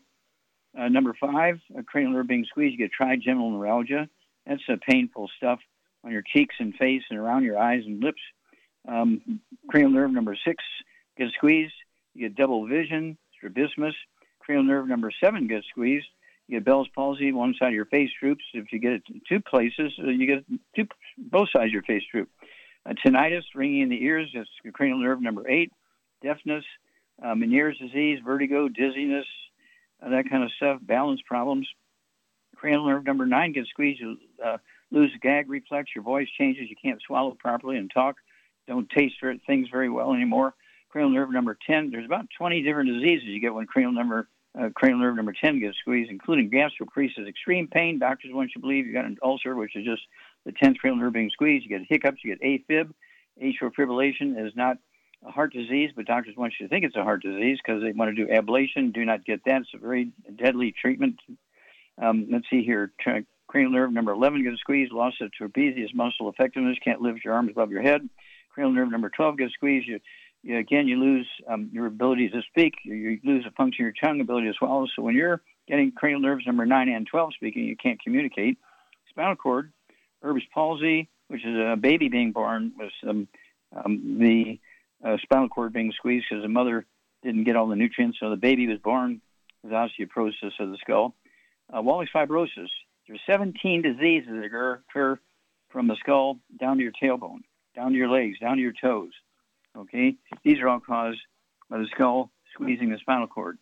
Uh, 0.78 0.88
number 0.88 1.14
five, 1.20 1.60
cranial 1.88 2.14
nerve 2.14 2.28
being 2.28 2.46
squeezed, 2.46 2.72
you 2.72 2.78
get 2.78 2.92
trigeminal 2.92 3.52
neuralgia. 3.52 4.08
That's 4.46 4.62
uh, 4.70 4.76
painful 4.88 5.30
stuff 5.38 5.60
on 6.06 6.12
your 6.12 6.24
cheeks 6.26 6.56
and 6.60 6.74
face 6.76 7.04
and 7.10 7.20
around 7.20 7.44
your 7.44 7.58
eyes 7.58 7.84
and 7.86 8.02
lips. 8.02 8.22
Um, 8.88 9.42
cranial 9.68 9.92
nerve 9.92 10.12
number 10.12 10.38
six 10.46 10.64
gets 11.18 11.34
squeezed, 11.34 11.74
you 12.14 12.30
get 12.30 12.36
double 12.36 12.66
vision, 12.66 13.18
strabismus. 13.36 13.96
Cranial 14.40 14.64
nerve 14.64 14.88
number 14.88 15.12
seven 15.22 15.48
gets 15.48 15.68
squeezed, 15.68 16.08
you 16.50 16.58
get 16.58 16.66
Bell's 16.66 16.88
palsy, 16.96 17.32
one 17.32 17.54
side 17.60 17.68
of 17.68 17.74
your 17.76 17.86
face 17.86 18.10
droops. 18.20 18.44
If 18.56 18.74
you 18.74 18.80
get 18.80 18.94
it 18.94 19.04
two 19.30 19.40
places, 19.40 19.94
uh, 20.00 20.08
you 20.08 20.26
get 20.26 20.46
two, 20.76 20.88
both 21.16 21.50
sides 21.52 21.68
of 21.68 21.72
your 21.72 21.84
face 21.84 22.02
droop. 22.12 22.28
Uh, 22.88 22.94
tinnitus, 23.06 23.44
ringing 23.54 23.82
in 23.82 23.90
the 23.90 24.04
ears, 24.04 24.32
that's 24.34 24.50
cranial 24.74 24.98
nerve 24.98 25.22
number 25.22 25.48
eight. 25.48 25.72
Deafness, 26.24 26.66
uh, 27.24 27.36
Meniere's 27.36 27.78
disease, 27.78 28.20
vertigo, 28.26 28.68
dizziness, 28.68 29.28
uh, 30.04 30.10
that 30.10 30.28
kind 30.28 30.44
of 30.44 30.52
stuff. 30.58 30.80
Balance 30.82 31.22
problems. 31.28 31.68
Cranial 32.56 32.88
nerve 32.88 33.06
number 33.06 33.28
nine 33.28 33.52
gets 33.52 33.70
squeezed, 33.70 34.02
you 34.02 34.18
uh, 34.44 34.58
lose 34.90 35.12
gag 35.22 35.50
reflex, 35.50 35.92
your 35.94 36.04
voice 36.04 36.28
changes, 36.36 36.68
you 36.68 36.76
can't 36.84 37.00
swallow 37.06 37.38
properly 37.40 37.78
and 37.78 37.92
talk, 37.94 38.16
don't 38.68 38.90
taste 38.90 39.16
things 39.46 39.68
very 39.72 39.90
well 39.90 40.14
anymore. 40.14 40.56
Cranial 40.90 41.12
nerve 41.12 41.32
number 41.32 41.56
10, 41.68 41.92
there's 41.92 42.06
about 42.06 42.26
20 42.38 42.64
different 42.64 42.90
diseases 42.90 43.28
you 43.28 43.40
get 43.40 43.54
when 43.54 43.68
cranial 43.68 43.94
number 43.94 44.28
uh, 44.58 44.70
cranial 44.76 45.00
nerve 45.00 45.16
number 45.16 45.34
10 45.34 45.60
gets 45.60 45.78
squeezed, 45.78 46.10
including 46.10 46.50
gastroparesis, 46.50 47.28
extreme 47.28 47.68
pain. 47.68 48.00
Doctors 48.00 48.32
want 48.34 48.50
you 48.50 48.54
to 48.56 48.60
believe 48.60 48.88
you 48.88 48.94
got 48.94 49.06
an 49.06 49.18
ulcer, 49.24 49.56
which 49.56 49.76
is 49.76 49.86
just 49.86 50.02
the 50.46 50.52
10th 50.52 50.78
cranial 50.78 51.02
nerve 51.02 51.14
being 51.14 51.30
squeezed. 51.30 51.66
You 51.66 51.78
get 51.78 51.88
hiccups, 51.88 52.24
you 52.24 52.36
get 52.36 52.42
AFib. 52.70 52.92
Atrial 53.42 53.72
fibrillation 53.78 54.46
is 54.46 54.54
not 54.56 54.78
a 55.26 55.32
heart 55.32 55.54
disease, 55.54 55.92
but 55.96 56.06
doctors 56.06 56.36
want 56.36 56.54
you 56.60 56.68
to 56.68 56.70
think 56.70 56.86
it's 56.86 56.96
a 56.96 57.04
heart 57.04 57.22
disease 57.22 57.58
because 57.64 57.82
they 57.82 57.92
want 57.92 58.16
to 58.16 58.26
do 58.26 58.32
ablation. 58.32 58.94
Do 58.94 59.06
not 59.06 59.26
get 59.26 59.42
that. 59.46 59.62
It's 59.62 59.74
a 59.74 59.78
very 59.78 60.12
deadly 60.36 60.74
treatment. 60.80 61.20
Um, 62.02 62.28
let's 62.32 62.50
see 62.50 62.64
here. 62.64 62.92
Cranial 63.48 63.72
nerve 63.72 63.92
number 63.92 64.12
11 64.12 64.44
gets 64.44 64.60
squeezed, 64.60 64.92
loss 64.92 65.14
of 65.22 65.32
trapezius 65.40 65.94
muscle 65.94 66.30
effectiveness, 66.30 66.78
can't 66.84 67.02
lift 67.02 67.26
your 67.26 67.34
arms 67.34 67.52
above 67.52 67.72
your 67.72 67.82
head. 67.82 68.08
Cranial 68.54 68.74
nerve 68.74 68.92
number 68.92 69.10
12 69.10 69.38
gets 69.38 69.54
squeezed, 69.54 69.88
you, 69.88 70.00
you 70.44 70.58
again, 70.58 70.88
you 70.88 71.00
lose 71.00 71.28
um, 71.48 71.70
your 71.74 71.86
ability 71.86 72.30
to 72.30 72.42
speak, 72.50 72.76
you, 72.84 73.20
lose 73.24 73.46
a 73.46 73.52
function 73.52 73.86
of 73.86 73.94
your 73.94 73.94
tongue, 74.02 74.22
ability 74.22 74.48
as 74.48 74.56
well. 74.62 74.88
So 74.96 75.02
when 75.02 75.16
you're 75.16 75.42
getting 75.68 75.92
cranial 75.92 76.22
nerves 76.22 76.46
number 76.46 76.66
9 76.66 76.90
and 76.90 77.08
12 77.08 77.34
speaking, 77.36 77.66
you 77.66 77.76
can't 77.76 78.02
communicate. 78.02 78.58
Spinal 79.10 79.36
cord, 79.36 79.72
Erb's 80.24 80.44
palsy, 80.54 81.10
which 81.28 81.46
is 81.46 81.56
a 81.56 81.76
baby 81.76 82.10
being 82.10 82.32
born 82.32 82.74
with 82.78 82.92
um, 83.08 83.28
um, 83.76 84.18
the 84.20 84.60
uh, 85.04 85.18
spinal 85.22 85.50
cord 85.50 85.74
being 85.74 85.92
squeezed 85.92 86.26
because 86.30 86.44
the 86.44 86.50
mother 86.50 86.86
didn't 87.24 87.44
get 87.44 87.56
all 87.56 87.68
the 87.68 87.76
nutrients, 87.76 88.18
so 88.20 88.30
the 88.30 88.38
baby 88.38 88.68
was 88.68 88.80
born 88.80 89.22
with 89.64 89.74
osteoporosis 89.74 90.60
of 90.60 90.72
the 90.72 90.78
skull. 90.82 91.16
Uh, 91.72 91.82
fibrosis, 91.82 92.70
there's 93.08 93.20
17 93.28 93.82
diseases 93.82 94.30
that 94.30 94.46
occur 94.46 95.20
from 95.70 95.88
the 95.88 95.96
skull 96.00 96.40
down 96.60 96.78
to 96.78 96.84
your 96.84 96.92
tailbone, 96.92 97.42
down 97.76 97.92
to 97.92 97.98
your 97.98 98.10
legs, 98.10 98.40
down 98.40 98.56
to 98.56 98.62
your 98.62 98.74
toes. 98.74 99.12
Okay, 99.78 100.16
these 100.44 100.60
are 100.60 100.68
all 100.68 100.80
caused 100.80 101.20
by 101.70 101.78
the 101.78 101.88
skull 101.94 102.32
squeezing 102.54 102.90
the 102.90 102.98
spinal 102.98 103.28
cord, 103.28 103.58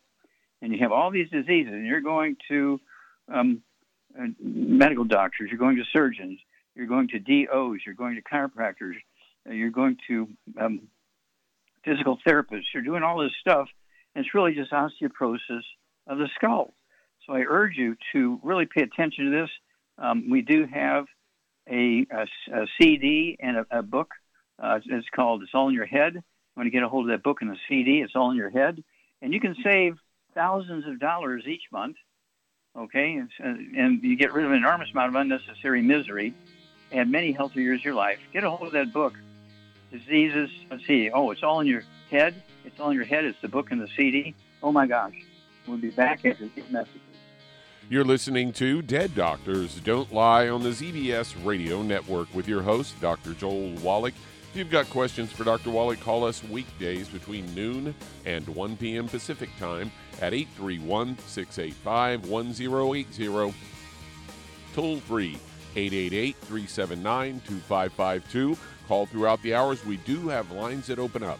and 0.62 0.72
you 0.74 0.80
have 0.80 0.92
all 0.92 1.12
these 1.12 1.30
diseases, 1.30 1.74
and 1.74 1.86
you're 1.86 2.02
going 2.02 2.38
to 2.50 2.80
um, 3.32 3.62
uh, 4.18 4.28
medical 4.40 5.04
doctors, 5.04 5.50
you're 5.50 5.60
going 5.60 5.76
to 5.76 5.84
surgeons, 5.92 6.40
you're 6.76 6.88
going 6.88 7.10
to 7.10 7.20
DOs, 7.20 7.80
you're 7.86 7.96
going 7.96 8.16
to 8.16 8.22
chiropractors, 8.22 8.94
uh, 9.48 9.54
you're 9.54 9.70
going 9.70 9.98
to 10.08 10.28
um, 10.60 10.82
physical 11.84 12.18
therapists, 12.26 12.66
you're 12.74 12.84
doing 12.84 13.04
all 13.04 13.20
this 13.20 13.32
stuff, 13.40 13.68
and 14.16 14.26
it's 14.26 14.34
really 14.34 14.54
just 14.54 14.72
osteoporosis 14.72 15.64
of 16.08 16.18
the 16.18 16.30
skull. 16.36 16.74
So 17.26 17.34
I 17.34 17.42
urge 17.48 17.76
you 17.76 17.96
to 18.14 18.40
really 18.44 18.66
pay 18.66 18.82
attention 18.82 19.26
to 19.26 19.32
this. 19.32 19.50
Um, 19.98 20.30
we 20.30 20.42
do 20.42 20.66
have 20.72 21.06
a, 21.70 22.06
a, 22.12 22.26
a 22.54 22.66
CD 22.80 23.38
and 23.40 23.58
a, 23.58 23.80
a 23.80 23.84
book. 23.84 24.10
Uh, 24.60 24.80
it's 24.86 25.08
called 25.10 25.44
"It's 25.44 25.54
All 25.54 25.70
in 25.70 25.76
Your 25.76 25.86
Head." 25.86 26.14
When 26.14 26.22
You 26.22 26.24
want 26.56 26.68
to 26.68 26.72
get 26.72 26.84
a 26.84 26.90
hold 26.90 27.06
of 27.06 27.12
that 27.12 27.24
book 27.24 27.42
and 27.42 27.52
the 27.52 27.58
CD? 27.70 28.02
It's 28.02 28.16
all 28.16 28.32
in 28.32 28.38
your 28.38 28.50
head, 28.50 28.84
and 29.22 29.34
you 29.34 29.40
can 29.40 29.56
save 29.64 29.98
thousands 30.34 30.88
of 30.88 31.00
dollars 31.00 31.44
each 31.46 31.64
month. 31.72 31.98
Okay, 32.76 33.16
and, 33.40 33.76
and 33.76 34.04
you 34.04 34.16
get 34.16 34.34
rid 34.34 34.46
of 34.46 34.52
an 34.52 34.58
enormous 34.58 34.90
amount 34.92 35.10
of 35.10 35.16
unnecessary 35.16 35.82
misery 35.82 36.34
and 36.92 37.12
many 37.12 37.32
healthy 37.32 37.62
years 37.62 37.82
of 37.82 37.86
your 37.86 37.96
life. 37.96 38.20
Get 38.34 38.44
a 38.44 38.50
hold 38.50 38.68
of 38.68 38.74
that 38.74 38.94
book. 38.94 39.14
Diseases. 39.92 40.50
Let's 40.70 40.86
see. 40.86 41.10
Oh, 41.10 41.32
it's 41.32 41.44
all 41.44 41.60
in 41.60 41.68
your 41.68 41.84
head. 42.10 42.36
It's 42.66 42.80
all 42.80 42.90
in 42.90 42.96
your 42.96 43.06
head. 43.06 43.26
It's 43.26 43.40
the 43.42 43.48
book 43.48 43.72
and 43.72 43.82
the 43.82 43.88
CD. 43.96 44.36
Oh 44.62 44.72
my 44.72 44.86
gosh. 44.86 45.16
We'll 45.68 45.78
be 45.78 45.90
back 45.90 46.26
after 46.26 46.48
these 46.56 46.70
messages. 46.70 47.02
You're 47.90 48.04
listening 48.04 48.52
to 48.54 48.82
Dead 48.82 49.16
Doctors 49.16 49.80
Don't 49.80 50.12
Lie 50.14 50.50
on 50.50 50.62
the 50.62 50.70
ZBS 50.70 51.34
Radio 51.46 51.82
Network 51.82 52.34
with 52.34 52.48
your 52.48 52.62
host, 52.62 53.00
Dr. 53.00 53.34
Joel 53.34 53.72
Wallach. 53.76 54.14
If 54.52 54.56
you've 54.56 54.72
got 54.72 54.90
questions 54.90 55.32
for 55.32 55.44
Dr. 55.44 55.70
Wallach, 55.70 56.00
call 56.00 56.24
us 56.24 56.44
weekdays 56.44 57.10
between 57.10 57.54
noon 57.54 57.94
and 58.26 58.48
1 58.48 58.78
p.m. 58.78 59.08
Pacific 59.08 59.50
Time 59.60 59.92
at 60.22 60.34
831 60.34 61.18
685 61.28 62.28
1080. 62.28 63.54
Toll 64.74 64.98
free 65.02 65.38
888 65.76 66.36
379 66.38 67.42
2552. 67.46 68.58
Call 68.88 69.06
throughout 69.06 69.42
the 69.44 69.54
hours. 69.54 69.86
We 69.86 69.98
do 69.98 70.30
have 70.30 70.50
lines 70.52 70.88
that 70.88 70.98
open 70.98 71.24
up. 71.24 71.40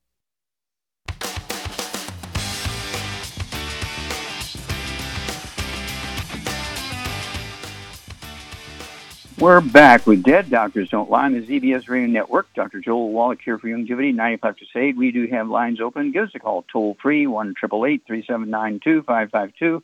We're 9.41 9.59
back 9.59 10.05
with 10.05 10.21
Dead 10.21 10.51
Doctors 10.51 10.89
Don't 10.89 11.09
Lie 11.09 11.25
on 11.25 11.33
the 11.33 11.41
ZBS 11.41 11.89
Radio 11.89 12.07
Network. 12.07 12.53
Dr. 12.53 12.79
Joel 12.79 13.11
Wallach 13.11 13.39
here 13.43 13.57
for 13.57 13.69
Youngevity, 13.69 14.13
95 14.13 14.55
Crusade. 14.55 14.95
We 14.95 15.09
do 15.09 15.25
have 15.31 15.49
lines 15.49 15.81
open. 15.81 16.11
Give 16.11 16.25
us 16.25 16.29
a 16.35 16.39
call 16.39 16.63
toll 16.71 16.95
free, 17.01 17.25
1 17.25 17.55
379 17.59 18.79
2552. 18.83 19.81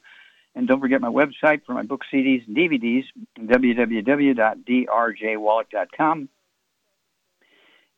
And 0.54 0.68
don't 0.68 0.80
forget 0.80 1.02
my 1.02 1.10
website 1.10 1.66
for 1.66 1.74
my 1.74 1.82
book, 1.82 2.04
CDs, 2.14 2.46
and 2.46 2.56
DVDs, 2.56 3.06
www.drjwallach.com. 3.40 6.30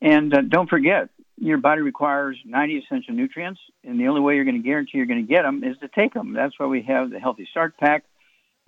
And 0.00 0.34
uh, 0.34 0.40
don't 0.40 0.70
forget, 0.70 1.10
your 1.36 1.58
body 1.58 1.82
requires 1.82 2.38
90 2.42 2.78
essential 2.78 3.12
nutrients, 3.12 3.60
and 3.84 4.00
the 4.00 4.08
only 4.08 4.22
way 4.22 4.36
you're 4.36 4.44
going 4.44 4.62
to 4.62 4.66
guarantee 4.66 4.96
you're 4.96 5.04
going 5.04 5.26
to 5.26 5.30
get 5.30 5.42
them 5.42 5.62
is 5.62 5.76
to 5.80 5.88
take 5.88 6.14
them. 6.14 6.32
That's 6.32 6.58
why 6.58 6.64
we 6.64 6.80
have 6.84 7.10
the 7.10 7.20
Healthy 7.20 7.46
Start 7.50 7.76
Pack 7.76 8.04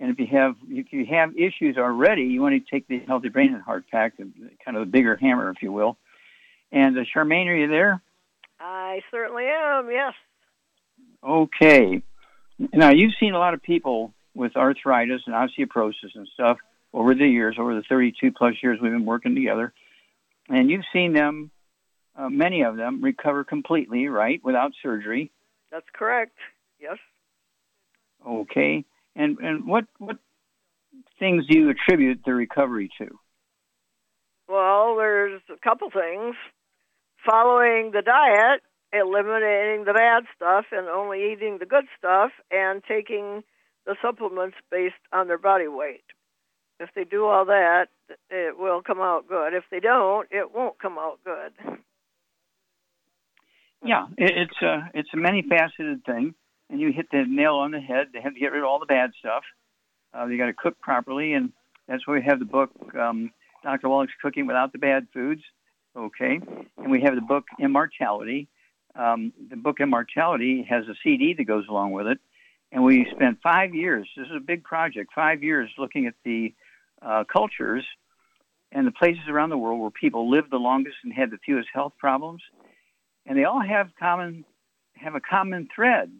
and 0.03 0.11
if 0.11 0.19
you 0.19 0.27
have 0.37 0.55
if 0.67 0.87
you 0.91 1.05
have 1.05 1.37
issues 1.37 1.77
already, 1.77 2.23
you 2.23 2.41
want 2.41 2.61
to 2.61 2.69
take 2.69 2.89
the 2.89 2.99
Healthy 2.99 3.29
Brain 3.29 3.53
and 3.53 3.63
Heart 3.63 3.85
Pack, 3.89 4.17
kind 4.17 4.75
of 4.75 4.83
a 4.83 4.85
bigger 4.85 5.15
hammer, 5.15 5.49
if 5.49 5.61
you 5.61 5.71
will. 5.71 5.95
And 6.73 6.97
uh, 6.97 7.03
Charmaine, 7.15 7.47
are 7.47 7.55
you 7.55 7.69
there? 7.69 8.01
I 8.59 8.99
certainly 9.11 9.45
am. 9.45 9.89
Yes. 9.89 10.13
Okay. 11.23 12.03
Now 12.73 12.89
you've 12.89 13.13
seen 13.17 13.33
a 13.33 13.39
lot 13.39 13.53
of 13.53 13.63
people 13.63 14.13
with 14.35 14.57
arthritis 14.57 15.21
and 15.25 15.33
osteoporosis 15.33 16.15
and 16.15 16.27
stuff 16.33 16.57
over 16.91 17.15
the 17.15 17.25
years, 17.25 17.55
over 17.57 17.73
the 17.73 17.83
32 17.87 18.33
plus 18.33 18.55
years 18.61 18.79
we've 18.81 18.91
been 18.91 19.05
working 19.05 19.35
together, 19.35 19.71
and 20.49 20.69
you've 20.69 20.83
seen 20.91 21.13
them, 21.13 21.49
uh, 22.17 22.27
many 22.27 22.63
of 22.63 22.75
them, 22.75 23.01
recover 23.01 23.45
completely, 23.45 24.09
right, 24.09 24.43
without 24.43 24.73
surgery. 24.83 25.31
That's 25.71 25.87
correct. 25.93 26.35
Yes. 26.77 26.97
Okay. 28.27 28.83
And 29.15 29.37
and 29.39 29.67
what 29.67 29.85
what 29.99 30.17
things 31.19 31.45
do 31.47 31.57
you 31.57 31.69
attribute 31.69 32.21
the 32.25 32.33
recovery 32.33 32.89
to? 32.97 33.07
Well, 34.47 34.95
there's 34.97 35.41
a 35.49 35.57
couple 35.63 35.89
things. 35.89 36.35
Following 37.25 37.91
the 37.93 38.01
diet, 38.01 38.61
eliminating 38.91 39.85
the 39.85 39.93
bad 39.93 40.23
stuff 40.35 40.65
and 40.71 40.87
only 40.89 41.31
eating 41.31 41.57
the 41.59 41.65
good 41.65 41.85
stuff, 41.97 42.31
and 42.51 42.83
taking 42.83 43.43
the 43.85 43.95
supplements 44.01 44.57
based 44.69 44.95
on 45.11 45.27
their 45.27 45.37
body 45.37 45.67
weight. 45.67 46.03
If 46.79 46.89
they 46.95 47.03
do 47.03 47.25
all 47.25 47.45
that, 47.45 47.87
it 48.29 48.57
will 48.57 48.81
come 48.81 48.99
out 48.99 49.27
good. 49.27 49.53
If 49.53 49.63
they 49.71 49.79
don't, 49.79 50.27
it 50.31 50.53
won't 50.53 50.79
come 50.79 50.97
out 50.97 51.19
good. 51.23 51.53
Yeah, 53.85 54.07
it's 54.17 54.61
a 54.61 54.89
it's 54.93 55.09
a 55.13 55.17
many 55.17 55.41
faceted 55.41 56.03
thing, 56.05 56.35
and 56.73 56.81
you 56.81 56.91
hit 56.91 57.05
the 57.11 57.23
nail 57.27 57.53
on 57.57 57.69
the 57.69 57.79
head. 57.79 58.07
They 58.11 58.19
have 58.19 58.33
to 58.33 58.39
get 58.39 58.51
rid 58.51 58.63
of 58.63 58.65
all 58.65 58.79
the 58.79 58.87
bad 58.87 59.11
stuff. 59.19 59.43
Uh, 60.11 60.25
they 60.25 60.37
got 60.37 60.47
to 60.47 60.53
cook 60.53 60.79
properly, 60.81 61.33
and 61.33 61.53
that's 61.87 62.07
why 62.07 62.15
we 62.15 62.23
have 62.23 62.39
the 62.39 62.45
book 62.45 62.71
um, 62.99 63.31
Dr. 63.63 63.89
Wallach's 63.89 64.15
Cooking 64.19 64.47
Without 64.47 64.71
the 64.71 64.79
Bad 64.79 65.07
Foods. 65.13 65.43
Okay, 65.95 66.41
and 66.77 66.91
we 66.91 67.01
have 67.01 67.13
the 67.13 67.21
book 67.21 67.45
Immortality. 67.59 68.47
Um, 68.95 69.33
the 69.51 69.55
book 69.55 69.79
Immortality 69.79 70.65
has 70.67 70.85
a 70.87 70.95
CD 71.03 71.35
that 71.35 71.43
goes 71.43 71.67
along 71.69 71.91
with 71.91 72.07
it, 72.07 72.17
and 72.71 72.83
we 72.83 73.07
spent 73.15 73.37
five 73.43 73.75
years. 73.75 74.09
This 74.17 74.25
is 74.25 74.35
a 74.35 74.39
big 74.39 74.63
project. 74.63 75.11
Five 75.13 75.43
years 75.43 75.69
looking 75.77 76.07
at 76.07 76.15
the 76.25 76.55
uh, 77.03 77.23
cultures 77.31 77.85
and 78.71 78.87
the 78.87 78.91
places 78.91 79.21
around 79.29 79.51
the 79.51 79.57
world 79.59 79.79
where 79.79 79.91
people 79.91 80.31
lived 80.31 80.49
the 80.49 80.57
longest 80.57 80.95
and 81.03 81.13
had 81.13 81.29
the 81.29 81.37
fewest 81.45 81.69
health 81.71 81.93
problems, 81.99 82.41
and 83.27 83.37
they 83.37 83.43
all 83.43 83.61
have 83.61 83.89
common 83.99 84.43
have 84.95 85.13
a 85.13 85.21
common 85.21 85.69
thread. 85.75 86.11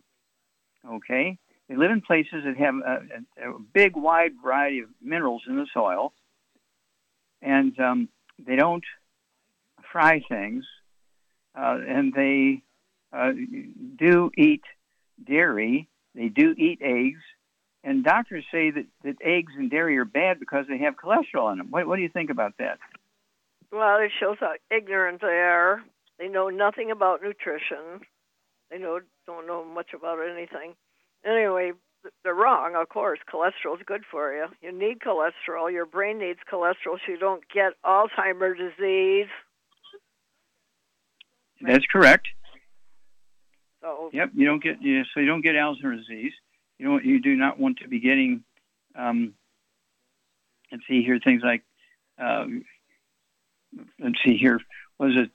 Okay, 0.88 1.38
they 1.70 1.76
live 1.76 1.92
in 1.92 2.02
places 2.02 2.44
that 2.46 2.58
have 2.58 2.76
a, 2.76 3.46
a, 3.46 3.56
a 3.56 3.60
big, 3.60 3.96
wide 3.96 4.34
variety 4.44 4.80
of 4.80 4.90
minerals 5.02 5.44
in 5.48 5.56
the 5.56 5.66
soil, 5.74 6.14
and 7.42 7.78
um, 7.80 8.10
they 8.38 8.56
don't 8.56 8.84
fry 9.92 10.22
things, 10.28 10.66
uh, 11.58 11.78
and 11.88 12.14
they 12.14 12.64
uh, 13.14 13.32
do 13.98 14.32
eat 14.38 14.64
dairy. 15.26 15.88
They 16.16 16.28
do 16.28 16.54
eat 16.58 16.80
eggs, 16.82 17.22
and 17.84 18.04
doctors 18.04 18.46
say 18.52 18.72
that, 18.72 18.86
that 19.04 19.16
eggs 19.24 19.54
and 19.58 19.72
dairy 19.72 19.98
are 19.98 20.06
bad 20.06 20.40
because 20.40 20.66
they 20.68 20.80
have 20.80 20.96
cholesterol 20.96 21.52
in 21.52 21.60
them. 21.60 21.72
What, 21.72 21.88
what 21.88 21.96
do 21.96 22.02
you 22.02 22.10
think 22.10 22.30
about 22.30 22.54
that? 22.60 22.80
Well, 23.72 23.98
it 23.98 24.12
shows 24.20 24.38
how 24.40 24.54
ignorant 24.70 25.22
they 25.22 25.28
are. 25.28 25.82
They 26.20 26.28
know 26.28 26.50
nothing 26.50 26.92
about 26.92 27.24
nutrition. 27.24 28.02
They 28.74 28.80
know 28.80 29.00
don't 29.28 29.46
know 29.46 29.64
much 29.64 29.94
about 29.94 30.18
anything. 30.20 30.74
Anyway, 31.24 31.74
they're 32.24 32.34
wrong. 32.34 32.74
Of 32.76 32.90
course, 32.90 33.20
cholesterol 33.32 33.76
is 33.76 33.84
good 33.86 34.02
for 34.10 34.34
you. 34.34 34.48
You 34.62 34.72
need 34.72 34.98
cholesterol. 35.00 35.72
Your 35.72 35.86
brain 35.86 36.18
needs 36.18 36.40
cholesterol 36.52 36.98
so 37.06 37.12
you 37.12 37.20
don't 37.20 37.44
get 37.54 37.74
Alzheimer's 37.86 38.58
disease. 38.58 39.28
That's 41.62 41.86
correct. 41.92 42.28
So 43.82 44.10
Yep, 44.12 44.32
you 44.34 44.46
don't 44.48 44.64
get 44.64 44.78
yeah, 44.82 45.04
so 45.14 45.20
you 45.20 45.28
don't 45.28 45.42
get 45.42 45.54
Alzheimer's 45.54 46.08
disease. 46.08 46.34
You 46.80 46.88
don't 46.88 47.06
you 47.06 47.22
do 47.22 47.36
not 47.36 47.60
want 47.60 47.78
to 47.84 47.88
be 47.88 48.00
getting 48.00 48.44
um, 48.98 49.36
let's 50.72 50.84
see 50.88 51.04
here 51.04 51.20
things 51.24 51.44
like 51.46 51.62
um, 52.18 52.66
let's 54.00 54.18
see 54.26 54.36
here 54.36 54.60
was 54.98 55.12
it 55.16 55.30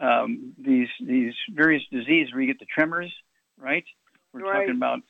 um, 0.00 0.52
these 0.58 0.88
these 1.00 1.34
various 1.50 1.82
diseases 1.90 2.32
where 2.32 2.42
you 2.42 2.46
get 2.48 2.58
the 2.58 2.66
tremors, 2.66 3.12
right? 3.58 3.84
We're 4.32 4.42
Right. 4.42 4.60
talking 4.60 4.76
about 4.76 5.00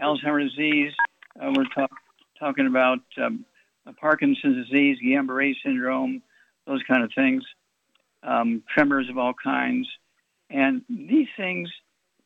Alzheimer's 0.00 0.50
disease. 0.54 0.92
Uh, 1.40 1.52
we're 1.56 1.64
talk, 1.74 1.90
talking 2.38 2.66
about 2.66 3.00
um, 3.22 3.44
Parkinson's 4.00 4.66
disease, 4.66 4.98
Guillain-Barré 5.04 5.54
syndrome, 5.64 6.22
those 6.66 6.82
kind 6.86 7.02
of 7.02 7.10
things. 7.14 7.42
Um, 8.22 8.62
tremors 8.74 9.08
of 9.10 9.18
all 9.18 9.34
kinds, 9.34 9.86
and 10.48 10.82
these 10.88 11.28
things 11.36 11.68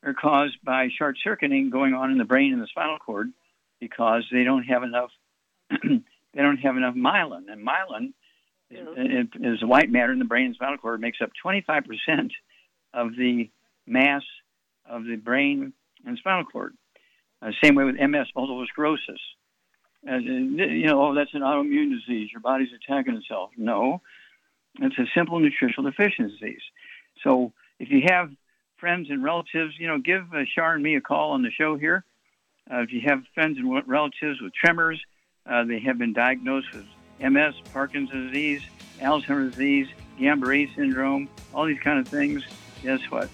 are 0.05 0.14
caused 0.14 0.57
by 0.64 0.88
short 0.97 1.17
circuiting 1.25 1.71
going 1.71 1.93
on 1.95 2.12
in 2.12 2.19
the 2.19 2.25
brain 2.25 2.53
and 2.53 2.62
the 2.62 2.69
spinal 2.69 2.99
cord 2.99 3.33
because 3.81 4.25
they 4.31 4.45
don't 4.45 4.62
have 4.62 4.83
enough 4.85 5.11
they 5.71 6.01
don't 6.35 6.59
have 6.59 6.77
enough 6.77 6.95
myelin 6.95 7.51
and 7.51 7.67
myelin 7.67 8.12
is, 8.70 9.26
is 9.40 9.64
white 9.64 9.90
matter 9.90 10.12
in 10.12 10.18
the 10.18 10.24
brain 10.24 10.46
and 10.46 10.54
spinal 10.54 10.78
cord 10.78 11.00
makes 11.00 11.18
up 11.22 11.31
25% 11.44 12.31
of 12.94 13.16
the 13.16 13.50
mass 13.87 14.22
of 14.88 15.04
the 15.04 15.16
brain 15.16 15.72
and 16.04 16.18
spinal 16.18 16.44
cord. 16.44 16.74
Uh, 17.40 17.50
same 17.62 17.74
way 17.74 17.85
with 17.85 17.96
ms 17.96 18.26
multiple 18.35 18.66
sclerosis. 18.68 19.20
You 20.04 20.87
know 20.87 21.02
oh 21.02 21.14
that's 21.14 21.35
an 21.35 21.40
autoimmune 21.42 21.90
disease. 21.90 22.31
Your 22.33 22.40
body's 22.40 22.68
attacking 22.72 23.14
itself. 23.16 23.50
No. 23.57 24.00
It's 24.81 24.98
a 24.98 25.07
simple 25.14 25.40
nutritional 25.40 25.90
deficiency 25.90 26.38
disease. 26.38 26.62
So 27.24 27.52
if 27.78 27.90
you 27.90 28.02
have 28.09 28.31
friends 28.78 29.09
and 29.11 29.22
relatives, 29.22 29.74
you 29.78 29.88
know, 29.88 29.98
give 29.98 30.33
uh, 30.33 30.44
Shar 30.54 30.74
and 30.74 30.83
me 30.83 30.96
a 30.96 31.00
call 31.00 31.33
on 31.33 31.42
the 31.42 31.50
show 31.50 31.76
here. 31.76 32.04
Uh, 32.70 32.81
if 32.81 32.92
you 32.92 33.00
have 33.07 33.22
friends 33.35 33.59
and 33.59 33.88
relatives 33.88 34.40
with 34.40 34.52
tremors, 34.54 35.00
uh, 35.46 35.64
they 35.64 35.81
have 35.81 35.98
been 35.98 36.12
diagnosed 36.12 36.68
with 36.72 36.85
MS, 37.20 37.54
Parkinson's 37.72 38.33
disease, 38.33 38.62
Alzheimer's 39.00 39.52
disease, 39.52 39.88
Guillain-Barré 40.18 40.74
syndrome, 40.74 41.28
all 41.54 41.64
these 41.66 41.81
kind 41.81 41.98
of 41.98 42.09
things. 42.09 42.44
Guess 42.83 43.00
what? 43.11 43.28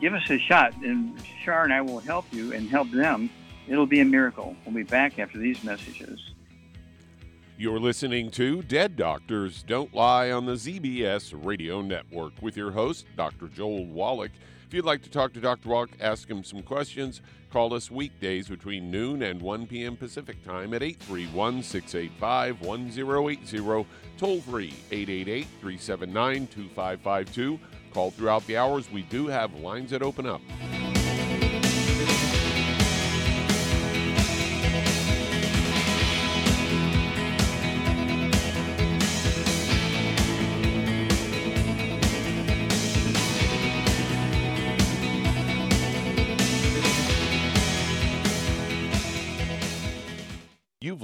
Give 0.00 0.14
us 0.14 0.28
a 0.30 0.38
shot, 0.38 0.74
and 0.82 1.20
Shar 1.44 1.64
and 1.64 1.72
I 1.72 1.80
will 1.80 2.00
help 2.00 2.26
you 2.32 2.52
and 2.52 2.68
help 2.68 2.90
them. 2.90 3.30
It'll 3.66 3.86
be 3.86 4.00
a 4.00 4.04
miracle. 4.04 4.56
We'll 4.64 4.74
be 4.74 4.82
back 4.82 5.18
after 5.18 5.38
these 5.38 5.62
messages. 5.64 6.20
You're 7.56 7.80
listening 7.80 8.30
to 8.32 8.62
Dead 8.62 8.94
Doctors 8.94 9.64
Don't 9.64 9.92
Lie 9.92 10.30
on 10.30 10.46
the 10.46 10.52
ZBS 10.52 11.34
Radio 11.44 11.82
Network 11.82 12.32
with 12.40 12.56
your 12.56 12.70
host, 12.70 13.06
Dr. 13.16 13.48
Joel 13.48 13.84
Wallach. 13.86 14.30
If 14.68 14.74
you'd 14.74 14.84
like 14.84 15.00
to 15.04 15.10
talk 15.10 15.32
to 15.32 15.40
Dr. 15.40 15.70
Wallach, 15.70 15.92
ask 15.98 16.28
him 16.28 16.44
some 16.44 16.62
questions, 16.62 17.22
call 17.50 17.72
us 17.72 17.90
weekdays 17.90 18.48
between 18.48 18.90
noon 18.90 19.22
and 19.22 19.40
1 19.40 19.66
p.m. 19.66 19.96
Pacific 19.96 20.44
Time 20.44 20.74
at 20.74 20.82
831 20.82 21.62
685 21.62 22.60
1080, 22.60 23.86
toll 24.18 24.42
free 24.42 24.74
888 24.90 25.46
379 25.62 26.46
2552. 26.48 27.58
Call 27.94 28.10
throughout 28.10 28.46
the 28.46 28.58
hours. 28.58 28.92
We 28.92 29.04
do 29.04 29.26
have 29.28 29.54
lines 29.54 29.90
that 29.92 30.02
open 30.02 30.26
up. 30.26 30.42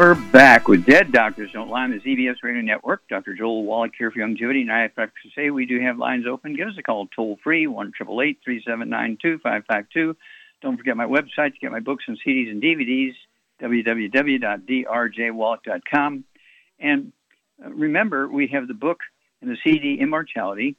We're 0.00 0.14
back 0.14 0.66
with 0.66 0.86
Dead 0.86 1.12
Doctors 1.12 1.52
Don't 1.52 1.68
Lie 1.68 1.84
on 1.84 1.90
the 1.90 1.98
ZBS 1.98 2.36
Radio 2.42 2.62
Network. 2.62 3.02
Dr. 3.10 3.34
Joel 3.34 3.64
Wallach 3.64 3.92
here 3.98 4.10
for 4.10 4.20
Youngevity 4.20 4.62
and 4.62 4.72
I 4.72 4.80
have 4.80 4.94
to 4.94 5.10
say 5.36 5.50
we 5.50 5.66
do 5.66 5.78
have 5.78 5.98
lines 5.98 6.24
open. 6.26 6.56
Give 6.56 6.68
us 6.68 6.78
a 6.78 6.82
call 6.82 7.06
toll 7.14 7.38
free, 7.44 7.66
1 7.66 7.92
552 7.98 10.16
Don't 10.62 10.78
forget 10.78 10.96
my 10.96 11.04
website 11.04 11.52
to 11.52 11.58
get 11.60 11.70
my 11.70 11.80
books 11.80 12.04
and 12.08 12.18
CDs 12.26 12.50
and 12.50 12.62
DVDs, 12.62 13.12
www.drjwallach.com. 13.60 16.24
And 16.78 17.12
uh, 17.62 17.68
remember, 17.68 18.26
we 18.26 18.46
have 18.54 18.68
the 18.68 18.74
book 18.74 19.00
and 19.42 19.50
the 19.50 19.58
CD 19.62 19.98
Immortality. 20.00 20.76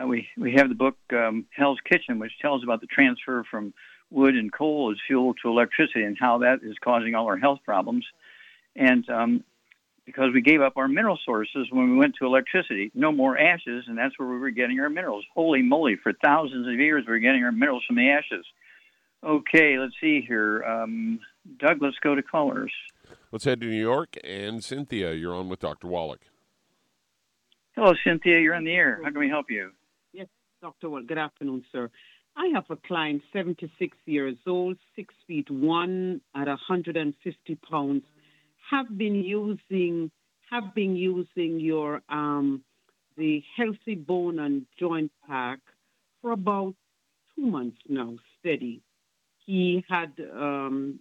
Uh, 0.00 0.06
we, 0.06 0.28
we 0.38 0.52
have 0.52 0.68
the 0.68 0.76
book 0.76 0.96
um, 1.12 1.46
Hell's 1.50 1.80
Kitchen, 1.84 2.20
which 2.20 2.38
tells 2.40 2.62
about 2.62 2.80
the 2.80 2.86
transfer 2.86 3.42
from 3.50 3.74
wood 4.10 4.36
and 4.36 4.52
coal 4.52 4.92
as 4.92 4.98
fuel 5.04 5.34
to 5.42 5.48
electricity 5.48 6.04
and 6.04 6.16
how 6.16 6.38
that 6.38 6.60
is 6.62 6.76
causing 6.78 7.16
all 7.16 7.26
our 7.26 7.38
health 7.38 7.58
problems 7.64 8.06
and 8.76 9.08
um, 9.08 9.44
because 10.04 10.30
we 10.34 10.40
gave 10.40 10.60
up 10.60 10.76
our 10.76 10.88
mineral 10.88 11.18
sources 11.24 11.68
when 11.70 11.90
we 11.90 11.96
went 11.96 12.14
to 12.18 12.26
electricity, 12.26 12.90
no 12.94 13.12
more 13.12 13.38
ashes, 13.38 13.84
and 13.86 13.96
that's 13.96 14.18
where 14.18 14.28
we 14.28 14.38
were 14.38 14.50
getting 14.50 14.80
our 14.80 14.90
minerals. 14.90 15.24
Holy 15.34 15.62
moly! 15.62 15.96
For 16.02 16.12
thousands 16.12 16.66
of 16.66 16.74
years, 16.74 17.04
we 17.06 17.14
are 17.14 17.18
getting 17.18 17.44
our 17.44 17.52
minerals 17.52 17.84
from 17.86 17.96
the 17.96 18.10
ashes. 18.10 18.44
Okay, 19.24 19.78
let's 19.78 19.94
see 20.00 20.20
here. 20.26 20.64
Um, 20.64 21.20
Doug, 21.58 21.80
let's 21.80 21.98
go 22.02 22.14
to 22.14 22.22
callers. 22.22 22.72
Let's 23.30 23.44
head 23.44 23.60
to 23.60 23.66
New 23.66 23.80
York. 23.80 24.16
And 24.24 24.64
Cynthia, 24.64 25.12
you're 25.14 25.34
on 25.34 25.48
with 25.48 25.60
Dr. 25.60 25.86
Wallach. 25.86 26.22
Hello, 27.76 27.94
Cynthia. 28.04 28.40
You're 28.40 28.54
on 28.54 28.64
the 28.64 28.72
air. 28.72 29.00
How 29.02 29.10
can 29.10 29.20
we 29.20 29.28
help 29.28 29.46
you? 29.48 29.70
Yes, 30.12 30.26
Dr. 30.60 30.90
Wallach. 30.90 31.06
Good 31.06 31.18
afternoon, 31.18 31.64
sir. 31.70 31.90
I 32.36 32.48
have 32.54 32.64
a 32.70 32.76
client, 32.76 33.22
76 33.32 33.96
years 34.06 34.36
old, 34.46 34.76
six 34.96 35.14
feet 35.26 35.50
one, 35.50 36.20
at 36.34 36.48
150 36.48 37.54
pounds 37.70 38.02
have 38.72 38.96
been 38.96 39.14
using 39.14 40.10
have 40.50 40.74
been 40.74 40.96
using 40.96 41.60
your 41.60 42.02
um, 42.08 42.62
the 43.16 43.42
healthy 43.56 43.94
bone 43.94 44.38
and 44.38 44.66
joint 44.78 45.10
pack 45.26 45.60
for 46.20 46.32
about 46.32 46.74
two 47.34 47.46
months 47.46 47.78
now, 47.88 48.16
steady. 48.38 48.82
He 49.46 49.84
had 49.88 50.12
um, 50.34 51.00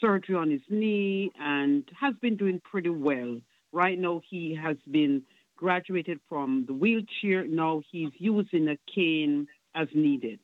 surgery 0.00 0.34
on 0.34 0.50
his 0.50 0.60
knee 0.68 1.30
and 1.38 1.84
has 2.00 2.14
been 2.20 2.36
doing 2.36 2.60
pretty 2.70 2.90
well. 2.90 3.40
Right 3.72 3.98
now, 3.98 4.20
he 4.28 4.56
has 4.60 4.76
been 4.90 5.22
graduated 5.56 6.20
from 6.28 6.64
the 6.66 6.74
wheelchair. 6.74 7.46
Now 7.46 7.82
he's 7.90 8.10
using 8.18 8.68
a 8.68 8.78
cane 8.92 9.46
as 9.74 9.88
needed. 9.94 10.38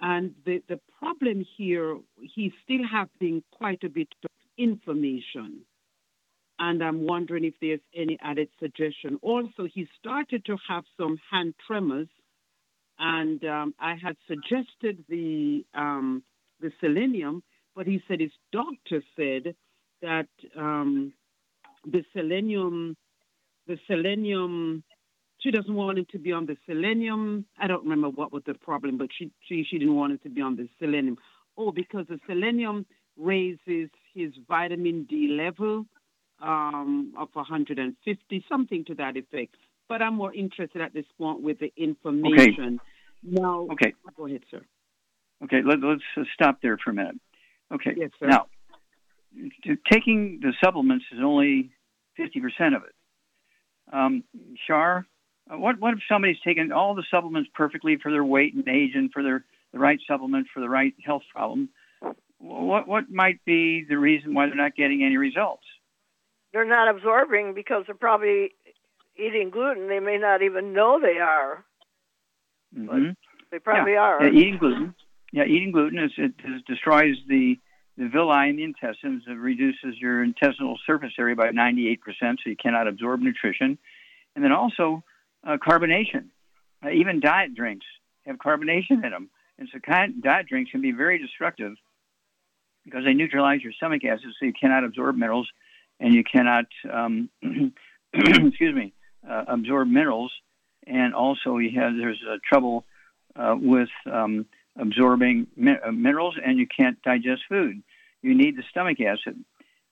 And 0.00 0.34
the, 0.44 0.62
the 0.68 0.80
problem 0.98 1.46
here, 1.56 1.96
he's 2.34 2.52
still 2.64 2.84
having 2.90 3.42
quite 3.52 3.84
a 3.84 3.88
bit 3.88 4.08
of 4.24 4.30
information. 4.62 5.60
And 6.58 6.82
I'm 6.82 7.06
wondering 7.06 7.44
if 7.44 7.54
there's 7.60 7.80
any 7.94 8.18
added 8.22 8.48
suggestion. 8.60 9.18
Also, 9.22 9.66
he 9.72 9.88
started 9.98 10.44
to 10.44 10.56
have 10.68 10.84
some 10.96 11.18
hand 11.30 11.54
tremors, 11.66 12.08
and 12.98 13.44
um, 13.44 13.74
I 13.80 13.94
had 14.00 14.16
suggested 14.28 15.04
the 15.08 15.64
um, 15.74 16.22
the 16.60 16.70
selenium, 16.80 17.42
but 17.74 17.86
he 17.86 18.00
said 18.06 18.20
his 18.20 18.30
doctor 18.52 19.02
said 19.16 19.54
that 20.02 20.28
um, 20.56 21.12
the 21.84 22.04
selenium, 22.14 22.96
the 23.66 23.78
selenium, 23.88 24.84
she 25.38 25.50
doesn't 25.50 25.74
want 25.74 25.98
him 25.98 26.06
to 26.12 26.18
be 26.18 26.30
on 26.30 26.46
the 26.46 26.56
selenium. 26.68 27.44
I 27.58 27.66
don't 27.66 27.82
remember 27.82 28.10
what 28.10 28.32
was 28.32 28.44
the 28.46 28.54
problem, 28.54 28.98
but 28.98 29.08
she 29.18 29.32
she, 29.48 29.64
she 29.68 29.78
didn't 29.78 29.96
want 29.96 30.12
him 30.12 30.20
to 30.22 30.30
be 30.30 30.42
on 30.42 30.54
the 30.54 30.68
selenium. 30.78 31.16
Oh, 31.56 31.72
because 31.72 32.06
the 32.08 32.20
selenium 32.28 32.86
raises 33.16 33.90
his 34.14 34.32
vitamin 34.48 35.04
D 35.08 35.28
level 35.28 35.86
um, 36.40 37.14
of 37.18 37.28
150, 37.32 38.44
something 38.48 38.84
to 38.86 38.94
that 38.96 39.16
effect. 39.16 39.56
But 39.88 40.02
I'm 40.02 40.14
more 40.14 40.32
interested 40.34 40.80
at 40.80 40.94
this 40.94 41.04
point 41.18 41.42
with 41.42 41.58
the 41.58 41.72
information. 41.76 42.80
Okay. 42.80 43.40
Now, 43.40 43.68
okay. 43.72 43.94
Go 44.16 44.26
ahead, 44.26 44.42
sir. 44.50 44.62
Okay, 45.44 45.60
let, 45.64 45.78
us 45.78 46.00
stop 46.34 46.58
there 46.62 46.78
for 46.82 46.90
a 46.90 46.94
minute. 46.94 47.16
Okay. 47.72 47.92
Yes, 47.96 48.10
sir. 48.18 48.26
Now, 48.26 48.46
taking 49.90 50.40
the 50.40 50.52
supplements 50.62 51.04
is 51.12 51.18
only 51.22 51.70
50% 52.18 52.76
of 52.76 52.82
it. 52.84 52.94
Um, 53.92 54.24
Shar, 54.66 55.06
uh, 55.50 55.58
what, 55.58 55.80
what 55.80 55.94
if 55.94 56.00
somebody's 56.08 56.40
taken 56.44 56.72
all 56.72 56.94
the 56.94 57.04
supplements 57.10 57.50
perfectly 57.54 57.98
for 58.02 58.10
their 58.10 58.24
weight 58.24 58.54
and 58.54 58.66
age 58.68 58.92
and 58.94 59.10
for 59.12 59.22
their 59.22 59.44
the 59.72 59.78
right 59.78 59.98
supplement 60.06 60.48
for 60.52 60.60
the 60.60 60.68
right 60.68 60.94
health 61.04 61.22
problem? 61.32 61.70
What 62.42 62.88
what 62.88 63.10
might 63.10 63.44
be 63.44 63.84
the 63.88 63.96
reason 63.96 64.34
why 64.34 64.46
they're 64.46 64.56
not 64.56 64.74
getting 64.74 65.04
any 65.04 65.16
results? 65.16 65.64
they're 66.52 66.64
not 66.64 66.94
absorbing 66.94 67.54
because 67.54 67.84
they're 67.86 67.94
probably 67.94 68.52
eating 69.16 69.50
gluten. 69.50 69.88
They 69.88 70.00
may 70.00 70.18
not 70.18 70.42
even 70.42 70.72
know 70.72 71.00
they 71.00 71.18
are. 71.18 71.64
Mm-hmm. 72.76 73.10
they 73.50 73.58
probably 73.58 73.92
yeah. 73.92 73.98
are. 73.98 74.24
Yeah, 74.24 74.40
eating 74.40 74.58
gluten. 74.58 74.94
Yeah, 75.32 75.44
eating 75.44 75.72
gluten 75.72 75.98
is 75.98 76.12
it, 76.16 76.32
destroys 76.66 77.16
the 77.28 77.56
the 77.98 78.08
villi 78.08 78.48
in 78.48 78.56
the 78.56 78.64
intestines. 78.64 79.24
It 79.26 79.32
reduces 79.32 79.98
your 79.98 80.22
intestinal 80.22 80.78
surface 80.86 81.12
area 81.18 81.36
by 81.36 81.48
98%, 81.48 81.98
so 82.20 82.36
you 82.46 82.56
cannot 82.56 82.88
absorb 82.88 83.20
nutrition. 83.20 83.76
And 84.34 84.42
then 84.42 84.50
also 84.50 85.04
uh, 85.46 85.58
carbonation. 85.58 86.28
Uh, 86.82 86.88
even 86.88 87.20
diet 87.20 87.54
drinks 87.54 87.84
have 88.24 88.36
carbonation 88.36 89.04
in 89.04 89.10
them. 89.10 89.28
And 89.58 89.68
so 89.70 89.78
kind, 89.78 90.22
diet 90.22 90.46
drinks 90.46 90.70
can 90.70 90.80
be 90.80 90.92
very 90.92 91.18
destructive 91.18 91.74
because 92.84 93.04
they 93.04 93.14
neutralize 93.14 93.62
your 93.62 93.72
stomach 93.72 94.04
acid, 94.04 94.26
so 94.38 94.46
you 94.46 94.52
cannot 94.52 94.84
absorb 94.84 95.16
minerals, 95.16 95.48
and 96.00 96.14
you 96.14 96.24
cannot, 96.24 96.66
um, 96.92 97.28
excuse 98.12 98.74
me, 98.74 98.92
uh, 99.28 99.44
absorb 99.48 99.88
minerals, 99.88 100.32
and 100.86 101.14
also 101.14 101.58
you 101.58 101.80
have 101.80 101.92
there's 101.96 102.22
uh, 102.28 102.36
trouble 102.48 102.84
uh, 103.36 103.54
with 103.58 103.88
um, 104.10 104.46
absorbing 104.78 105.46
mi- 105.56 105.78
uh, 105.84 105.92
minerals, 105.92 106.36
and 106.44 106.58
you 106.58 106.66
can't 106.66 107.00
digest 107.02 107.42
food. 107.48 107.82
You 108.20 108.34
need 108.34 108.56
the 108.56 108.64
stomach 108.70 108.98
acid, 109.00 109.42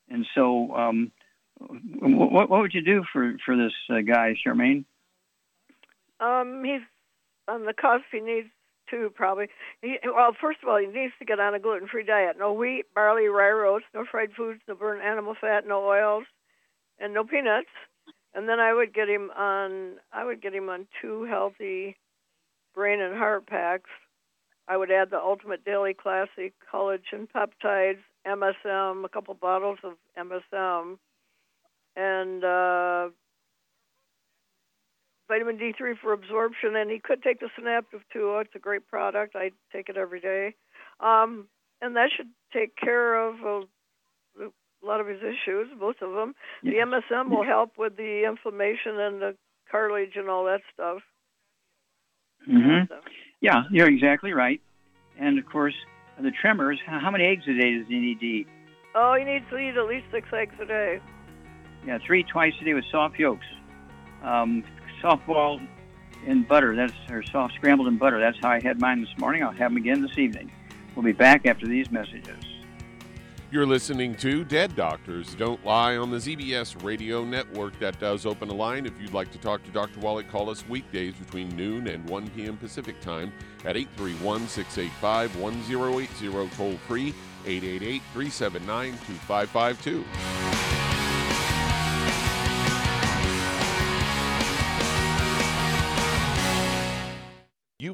and 0.09 0.27
so 0.35 0.75
um, 0.75 1.13
what, 1.59 2.51
what 2.51 2.61
would 2.61 2.75
you 2.75 2.83
do 2.83 3.05
for 3.13 3.37
for 3.45 3.57
this 3.57 3.73
uh, 3.89 4.01
guy, 4.01 4.35
Charmaine? 4.45 4.85
Um, 6.21 6.63
he's 6.65 6.83
on 7.49 7.65
the 7.65 7.73
cusp. 7.73 8.05
He 8.13 8.21
needs 8.21 8.49
to 8.91 9.11
probably. 9.15 9.49
He, 9.83 9.99
well, 10.05 10.35
first 10.41 10.59
of 10.63 10.69
all, 10.69 10.79
he 10.79 10.87
needs 10.87 11.13
to 11.19 11.25
get 11.25 11.41
on 11.41 11.55
a 11.55 11.59
gluten-free 11.59 12.05
diet. 12.05 12.37
No 12.39 12.53
wheat, 12.53 12.87
barley, 12.95 13.29
rye 13.29 13.67
oats, 13.67 13.85
no 13.95 14.05
fried 14.11 14.33
foods, 14.37 14.61
no 14.69 14.75
burnt 14.75 15.03
animal 15.03 15.35
fat, 15.41 15.67
no 15.67 15.85
oils, 15.87 16.25
and 16.99 17.15
no 17.15 17.25
peanuts. 17.25 17.69
And 18.35 18.49
then 18.49 18.61
I 18.61 18.73
would 18.73 18.95
get 18.95 19.09
him 19.09 19.31
on. 19.37 19.97
I 20.13 20.25
would 20.25 20.41
get 20.41 20.55
him 20.55 20.69
on 20.69 20.87
two 21.01 21.25
healthy 21.25 21.97
brain 22.75 23.01
and 23.01 23.17
heart 23.17 23.47
packs. 23.47 23.91
I 24.69 24.77
would 24.77 24.91
add 24.91 25.11
the 25.11 25.19
Ultimate 25.19 25.65
Daily 25.65 25.95
Classic 25.95 26.55
collagen 26.73 27.27
peptides, 27.35 27.99
MSM, 28.25 29.05
a 29.05 29.09
couple 29.09 29.35
bottles 29.35 29.79
of 29.83 29.95
MSM, 30.17 30.97
and 31.97 32.45
uh, 32.45 33.09
vitamin 35.31 35.57
D3 35.57 35.95
for 36.03 36.13
absorption. 36.13 36.75
And 36.77 36.91
he 36.91 36.99
could 36.99 37.23
take 37.23 37.41
the 37.41 37.49
Synaptive 37.57 38.03
too. 38.13 38.37
It's 38.39 38.55
a 38.55 38.59
great 38.59 38.87
product. 38.89 39.37
I 39.37 39.51
take 39.73 39.89
it 39.89 39.97
every 39.97 40.21
day, 40.21 40.55
um, 40.99 41.47
and 41.81 41.97
that 41.97 42.11
should 42.17 42.29
take 42.53 42.77
care 42.77 43.15
of 43.15 43.35
a, 43.41 44.43
a 44.43 44.51
lot 44.85 45.01
of 45.01 45.07
his 45.07 45.21
issues, 45.21 45.69
both 45.79 45.97
of 46.03 46.13
them. 46.13 46.35
Yes. 46.63 46.75
The 46.75 47.15
MSM 47.15 47.31
will 47.31 47.45
help 47.45 47.79
with 47.79 47.97
the 47.97 48.25
inflammation 48.29 48.99
and 48.99 49.23
the 49.23 49.37
cartilage 49.71 50.17
and 50.17 50.29
all 50.29 50.45
that 50.47 50.61
stuff. 50.75 50.99
Mm-hmm. 52.49 52.87
So, 52.89 52.97
Yeah, 53.41 53.63
you're 53.71 53.89
exactly 53.89 54.33
right. 54.33 54.61
And 55.19 55.39
of 55.39 55.47
course, 55.47 55.75
the 56.21 56.31
tremors. 56.31 56.79
How 56.87 56.99
how 57.01 57.11
many 57.11 57.25
eggs 57.25 57.45
a 57.49 57.55
day 57.55 57.79
does 57.79 57.87
he 57.89 57.99
need 57.99 58.21
to 58.21 58.27
eat? 58.27 58.47
oh, 58.95 59.15
he 59.17 59.25
needs 59.25 59.45
to 59.51 59.57
eat 59.57 59.77
at 59.77 59.87
least 59.87 60.07
six 60.13 60.29
eggs 60.33 60.55
a 60.61 60.67
day. 60.67 61.01
Yeah, 61.87 61.99
three 62.07 62.25
twice 62.25 62.53
a 62.61 62.65
day 62.65 62.75
with 62.75 62.85
soft 62.91 63.19
yolks. 63.19 63.47
Um, 64.23 64.65
soft 65.01 65.27
boiled 65.27 65.61
in 66.27 66.43
butter. 66.43 66.77
That's 66.77 66.93
or 67.11 67.23
soft 67.23 67.55
scrambled 67.55 67.89
in 67.89 67.99
butter. 67.99 68.21
That's 68.21 68.39
how 68.41 68.51
I 68.51 68.61
had 68.61 68.81
mine 68.81 69.01
this 69.01 69.17
morning. 69.19 69.43
I'll 69.43 69.51
have 69.53 69.71
them 69.71 69.77
again 69.77 70.03
this 70.03 70.19
evening. 70.19 70.51
We'll 70.95 71.05
be 71.05 71.13
back 71.13 71.47
after 71.47 71.67
these 71.67 71.91
messages. 71.91 72.45
You're 73.53 73.67
listening 73.67 74.15
to 74.17 74.45
Dead 74.45 74.77
Doctors 74.77 75.35
Don't 75.35 75.65
Lie 75.65 75.97
on 75.97 76.13
the 76.13 76.19
ZBS 76.19 76.85
Radio 76.85 77.25
Network. 77.25 77.77
That 77.81 77.99
does 77.99 78.25
open 78.25 78.49
a 78.49 78.55
line. 78.55 78.87
If 78.87 78.93
you'd 79.01 79.13
like 79.13 79.33
to 79.33 79.39
talk 79.39 79.65
to 79.65 79.73
Dr. 79.73 79.99
Wallach, 79.99 80.29
call 80.29 80.51
us 80.51 80.65
weekdays 80.69 81.15
between 81.15 81.49
noon 81.57 81.89
and 81.89 82.09
1 82.09 82.31
p.m. 82.31 82.57
Pacific 82.57 83.01
Time 83.01 83.33
at 83.65 83.77
831 83.77 84.47
685 84.47 85.37
1080, 85.41 86.57
toll 86.57 86.77
free 86.87 87.13
888 87.45 88.03
379 88.13 88.93
2552. 88.93 90.60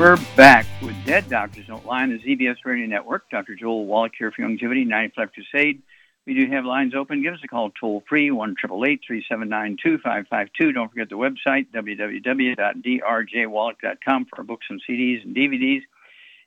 We're 0.00 0.16
back 0.34 0.64
with 0.80 0.96
Dead 1.04 1.28
Doctors 1.28 1.66
Don't 1.66 1.84
Lie 1.84 2.04
on 2.04 2.08
the 2.08 2.18
ZBS 2.18 2.64
Radio 2.64 2.86
Network. 2.86 3.28
Dr. 3.28 3.54
Joel 3.54 3.84
Wallach 3.84 4.12
here 4.16 4.32
for 4.32 4.40
Youngevity 4.40 4.86
95 4.86 5.28
Crusade. 5.34 5.82
We 6.24 6.32
do 6.32 6.46
have 6.50 6.64
lines 6.64 6.94
open. 6.94 7.22
Give 7.22 7.34
us 7.34 7.40
a 7.44 7.48
call 7.48 7.70
toll 7.78 8.02
free, 8.08 8.30
1 8.30 8.56
379 8.56 9.76
2552. 9.76 10.72
Don't 10.72 10.88
forget 10.88 11.10
the 11.10 11.16
website, 11.16 11.66
www.drjwallach.com 11.74 14.24
for 14.24 14.38
our 14.38 14.42
books 14.42 14.66
and 14.70 14.82
CDs 14.88 15.22
and 15.22 15.36
DVDs. 15.36 15.82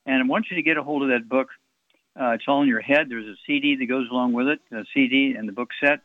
And 0.08 0.24
I 0.24 0.26
want 0.26 0.48
you 0.50 0.56
to 0.56 0.64
get 0.64 0.78
a 0.78 0.84
hold 0.84 1.04
of 1.04 1.10
that 1.10 1.30
book. 1.30 1.50
Uh, 2.20 2.32
it's 2.32 2.46
all 2.48 2.64
in 2.64 2.68
your 2.68 2.82
head. 2.82 3.08
There's 3.08 3.28
a 3.28 3.36
CD 3.46 3.76
that 3.76 3.86
goes 3.86 4.10
along 4.10 4.34
with 4.34 4.48
it, 4.48 4.62
a 4.72 4.84
CD 4.96 5.36
and 5.38 5.48
the 5.48 5.54
book 5.54 5.70
set. 5.80 6.00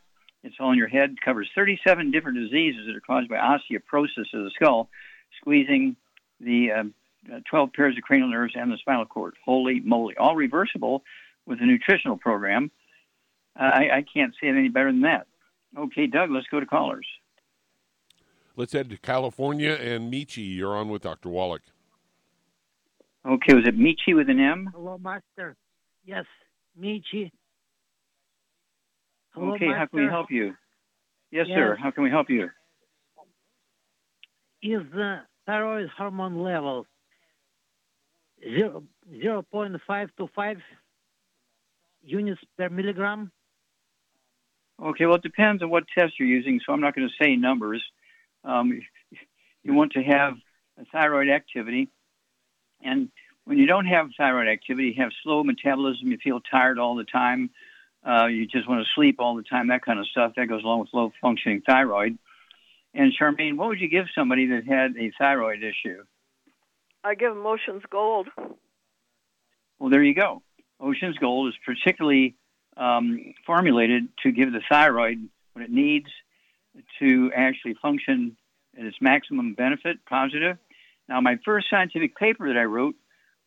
It's 0.44 0.56
all 0.60 0.72
in 0.72 0.76
your 0.76 0.88
head. 0.88 1.12
It 1.12 1.22
covers 1.24 1.48
37 1.54 2.10
different 2.10 2.36
diseases 2.36 2.88
that 2.88 2.94
are 2.94 3.00
caused 3.00 3.30
by 3.30 3.36
osteoporosis 3.36 4.34
of 4.34 4.44
the 4.44 4.50
skull, 4.54 4.90
squeezing 5.40 5.96
the 6.40 6.72
uh, 6.72 6.84
12 7.50 7.72
pairs 7.72 7.96
of 7.96 8.02
cranial 8.02 8.28
nerves 8.30 8.54
and 8.56 8.70
the 8.70 8.76
spinal 8.78 9.06
cord. 9.06 9.34
Holy 9.44 9.80
moly. 9.80 10.16
All 10.16 10.36
reversible 10.36 11.02
with 11.46 11.60
a 11.60 11.66
nutritional 11.66 12.16
program. 12.16 12.70
I, 13.56 13.88
I 13.92 14.04
can't 14.12 14.34
say 14.40 14.48
it 14.48 14.56
any 14.56 14.68
better 14.68 14.92
than 14.92 15.02
that. 15.02 15.26
Okay, 15.76 16.06
Doug, 16.06 16.30
let's 16.30 16.46
go 16.50 16.60
to 16.60 16.66
callers. 16.66 17.06
Let's 18.56 18.72
head 18.72 18.90
to 18.90 18.96
California 18.96 19.72
and 19.72 20.12
Michi. 20.12 20.56
You're 20.56 20.76
on 20.76 20.88
with 20.88 21.02
Dr. 21.02 21.28
Wallach. 21.28 21.62
Okay, 23.26 23.54
was 23.54 23.66
it 23.66 23.76
Michi 23.78 24.14
with 24.14 24.30
an 24.30 24.40
M? 24.40 24.70
Hello, 24.72 24.98
Master. 24.98 25.56
Yes, 26.04 26.24
Michi. 26.80 27.30
Hello, 29.34 29.54
okay, 29.54 29.66
how 29.66 29.86
can 29.86 30.00
we 30.00 30.06
help 30.06 30.30
you? 30.30 30.54
Yes, 31.30 31.46
Yes. 31.48 31.56
sir. 31.56 31.76
How 31.80 31.90
can 31.90 32.04
we 32.04 32.10
help 32.10 32.30
you? 32.30 32.48
is 34.60 34.82
the 34.92 35.20
thyroid 35.46 35.88
hormone 35.96 36.42
level 36.42 36.84
zero, 38.42 38.84
0.5 39.10 40.08
to 40.18 40.28
5 40.34 40.56
units 42.02 42.40
per 42.56 42.68
milligram? 42.68 43.30
Okay, 44.80 45.06
well, 45.06 45.16
it 45.16 45.22
depends 45.22 45.62
on 45.62 45.70
what 45.70 45.84
test 45.96 46.14
you're 46.18 46.28
using, 46.28 46.60
so 46.64 46.72
I'm 46.72 46.80
not 46.80 46.94
going 46.94 47.08
to 47.08 47.24
say 47.24 47.36
numbers. 47.36 47.82
Um, 48.44 48.80
you 49.64 49.74
want 49.74 49.92
to 49.92 50.02
have 50.02 50.34
a 50.80 50.84
thyroid 50.92 51.28
activity, 51.28 51.88
and 52.82 53.10
when 53.44 53.58
you 53.58 53.66
don't 53.66 53.86
have 53.86 54.10
thyroid 54.16 54.46
activity, 54.46 54.88
you 54.88 55.02
have 55.02 55.10
slow 55.22 55.42
metabolism, 55.42 56.12
you 56.12 56.18
feel 56.22 56.40
tired 56.40 56.78
all 56.78 56.94
the 56.94 57.04
time, 57.04 57.50
uh, 58.06 58.26
you 58.26 58.46
just 58.46 58.68
want 58.68 58.84
to 58.84 58.90
sleep 58.94 59.16
all 59.18 59.34
the 59.36 59.42
time, 59.42 59.68
that 59.68 59.84
kind 59.84 59.98
of 59.98 60.06
stuff. 60.06 60.32
That 60.36 60.46
goes 60.46 60.62
along 60.62 60.80
with 60.80 60.90
low 60.92 61.12
functioning 61.20 61.62
thyroid. 61.66 62.18
And 62.94 63.12
Charmaine, 63.18 63.56
what 63.56 63.68
would 63.68 63.80
you 63.80 63.88
give 63.88 64.06
somebody 64.14 64.46
that 64.46 64.66
had 64.66 64.96
a 64.96 65.12
thyroid 65.18 65.62
issue? 65.62 66.04
I 67.08 67.14
give 67.14 67.32
them 67.34 67.46
Ocean's 67.46 67.84
Gold. 67.88 68.28
Well, 69.78 69.88
there 69.88 70.02
you 70.02 70.14
go. 70.14 70.42
Ocean's 70.78 71.16
Gold 71.16 71.48
is 71.48 71.54
particularly 71.64 72.34
um, 72.76 73.32
formulated 73.46 74.08
to 74.24 74.30
give 74.30 74.52
the 74.52 74.60
thyroid 74.68 75.26
what 75.54 75.64
it 75.64 75.70
needs 75.70 76.08
to 76.98 77.32
actually 77.34 77.74
function 77.80 78.36
at 78.78 78.84
its 78.84 78.98
maximum 79.00 79.54
benefit, 79.54 80.04
positive. 80.06 80.58
Now, 81.08 81.22
my 81.22 81.38
first 81.46 81.68
scientific 81.70 82.14
paper 82.14 82.52
that 82.52 82.58
I 82.58 82.64
wrote 82.64 82.94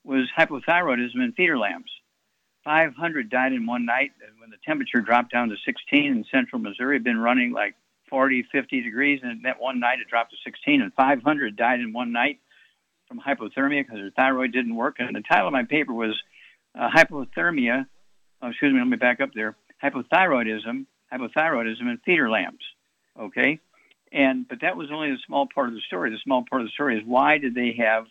was 0.03 0.28
hypothyroidism 0.36 1.24
in 1.24 1.32
feeder 1.38 1.59
lambs. 1.59 1.91
500 2.64 3.30
died 3.30 3.53
in 3.53 3.68
one 3.68 3.86
night 3.86 4.12
when 4.39 4.49
the 4.49 4.57
temperature 4.66 5.01
dropped 5.01 5.32
down 5.32 5.49
to 5.49 5.55
16 5.64 6.05
in 6.05 6.26
central 6.32 6.59
Missouri. 6.59 6.95
Had 6.95 7.03
been 7.03 7.20
running 7.20 7.51
like 7.51 7.76
40, 8.09 8.43
50 8.51 8.82
degrees, 8.82 9.20
and 9.22 9.45
that 9.45 9.62
one 9.62 9.80
night 9.80 9.99
it 9.99 10.07
dropped 10.09 10.32
to 10.32 10.38
16, 10.43 10.82
and 10.82 10.91
500 10.95 11.55
died 11.55 11.80
in 11.80 11.93
one 11.93 12.12
night 12.12 12.39
from 13.12 13.20
hypothermia 13.20 13.84
because 13.84 13.97
their 13.97 14.12
thyroid 14.12 14.53
didn't 14.53 14.76
work. 14.76 14.95
And 14.99 15.14
the 15.14 15.22
title 15.22 15.47
of 15.47 15.53
my 15.53 15.64
paper 15.64 15.93
was 15.93 16.18
uh, 16.80 16.89
Hypothermia, 16.89 17.86
oh, 18.41 18.47
excuse 18.47 18.74
me, 18.74 18.80
let 18.80 18.88
me 18.88 18.95
back 18.95 19.20
up 19.20 19.32
there, 19.36 19.57
Hypothyroidism, 19.84 20.86
Hypothyroidism 21.12 21.82
in 21.82 21.99
feeder 22.05 22.30
lambs. 22.30 22.64
Okay? 23.20 23.59
And 24.14 24.47
but 24.47 24.62
that 24.62 24.78
was 24.78 24.89
only 24.91 25.09
a 25.09 25.18
small 25.28 25.47
part 25.53 25.68
of 25.68 25.74
the 25.74 25.82
story. 25.82 26.09
The 26.09 26.20
small 26.24 26.45
part 26.49 26.62
of 26.62 26.68
the 26.68 26.72
story 26.72 26.97
is 26.97 27.03
why 27.05 27.38
did 27.38 27.53
they 27.53 27.76
have 27.80 28.05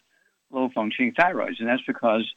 low 0.50 0.68
functioning 0.74 1.14
thyroids? 1.18 1.60
And 1.60 1.68
that's 1.68 1.82
because 1.86 2.30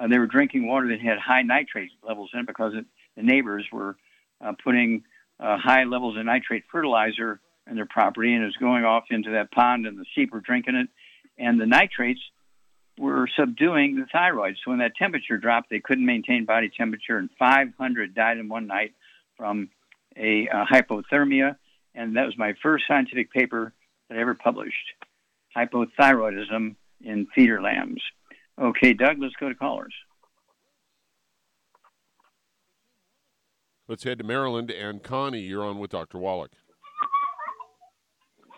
uh, 0.00 0.08
they 0.08 0.18
were 0.18 0.26
drinking 0.26 0.66
water 0.66 0.88
that 0.88 1.00
had 1.00 1.18
high 1.18 1.42
nitrate 1.42 1.90
levels 2.02 2.30
in 2.34 2.40
it 2.40 2.46
because 2.46 2.72
it, 2.74 2.86
the 3.16 3.22
neighbors 3.22 3.64
were 3.72 3.96
uh, 4.44 4.52
putting 4.64 5.04
uh, 5.38 5.58
high 5.58 5.84
levels 5.84 6.16
of 6.16 6.24
nitrate 6.24 6.64
fertilizer 6.70 7.40
in 7.68 7.76
their 7.76 7.86
property, 7.86 8.32
and 8.32 8.42
it 8.42 8.46
was 8.46 8.56
going 8.56 8.84
off 8.84 9.04
into 9.10 9.30
that 9.30 9.52
pond, 9.52 9.86
and 9.86 9.98
the 9.98 10.04
sheep 10.14 10.32
were 10.32 10.40
drinking 10.40 10.74
it, 10.74 10.88
and 11.40 11.60
the 11.60 11.66
nitrates 11.66 12.20
were 12.98 13.26
subduing 13.38 13.96
the 13.96 14.06
thyroid. 14.12 14.56
So 14.62 14.70
when 14.70 14.80
that 14.80 14.92
temperature 14.96 15.38
dropped, 15.38 15.70
they 15.70 15.80
couldn't 15.80 16.04
maintain 16.04 16.44
body 16.44 16.70
temperature, 16.76 17.16
and 17.16 17.30
500 17.38 18.14
died 18.14 18.38
in 18.38 18.48
one 18.48 18.66
night 18.66 18.92
from 19.36 19.70
a 20.16 20.48
uh, 20.48 20.66
hypothermia. 20.70 21.56
And 21.94 22.16
that 22.16 22.26
was 22.26 22.36
my 22.36 22.52
first 22.62 22.84
scientific 22.86 23.32
paper 23.32 23.72
that 24.08 24.18
I 24.18 24.20
ever 24.20 24.34
published 24.34 24.76
hypothyroidism 25.56 26.76
in 27.02 27.26
feeder 27.34 27.60
lambs. 27.62 28.02
Okay, 28.60 28.92
Doug, 28.92 29.16
let's 29.18 29.34
go 29.40 29.48
to 29.48 29.54
callers. 29.54 29.94
Let's 33.88 34.04
head 34.04 34.18
to 34.18 34.24
Maryland. 34.24 34.70
And 34.70 35.02
Connie, 35.02 35.40
you're 35.40 35.64
on 35.64 35.78
with 35.78 35.90
Dr. 35.90 36.18
Wallach. 36.18 36.52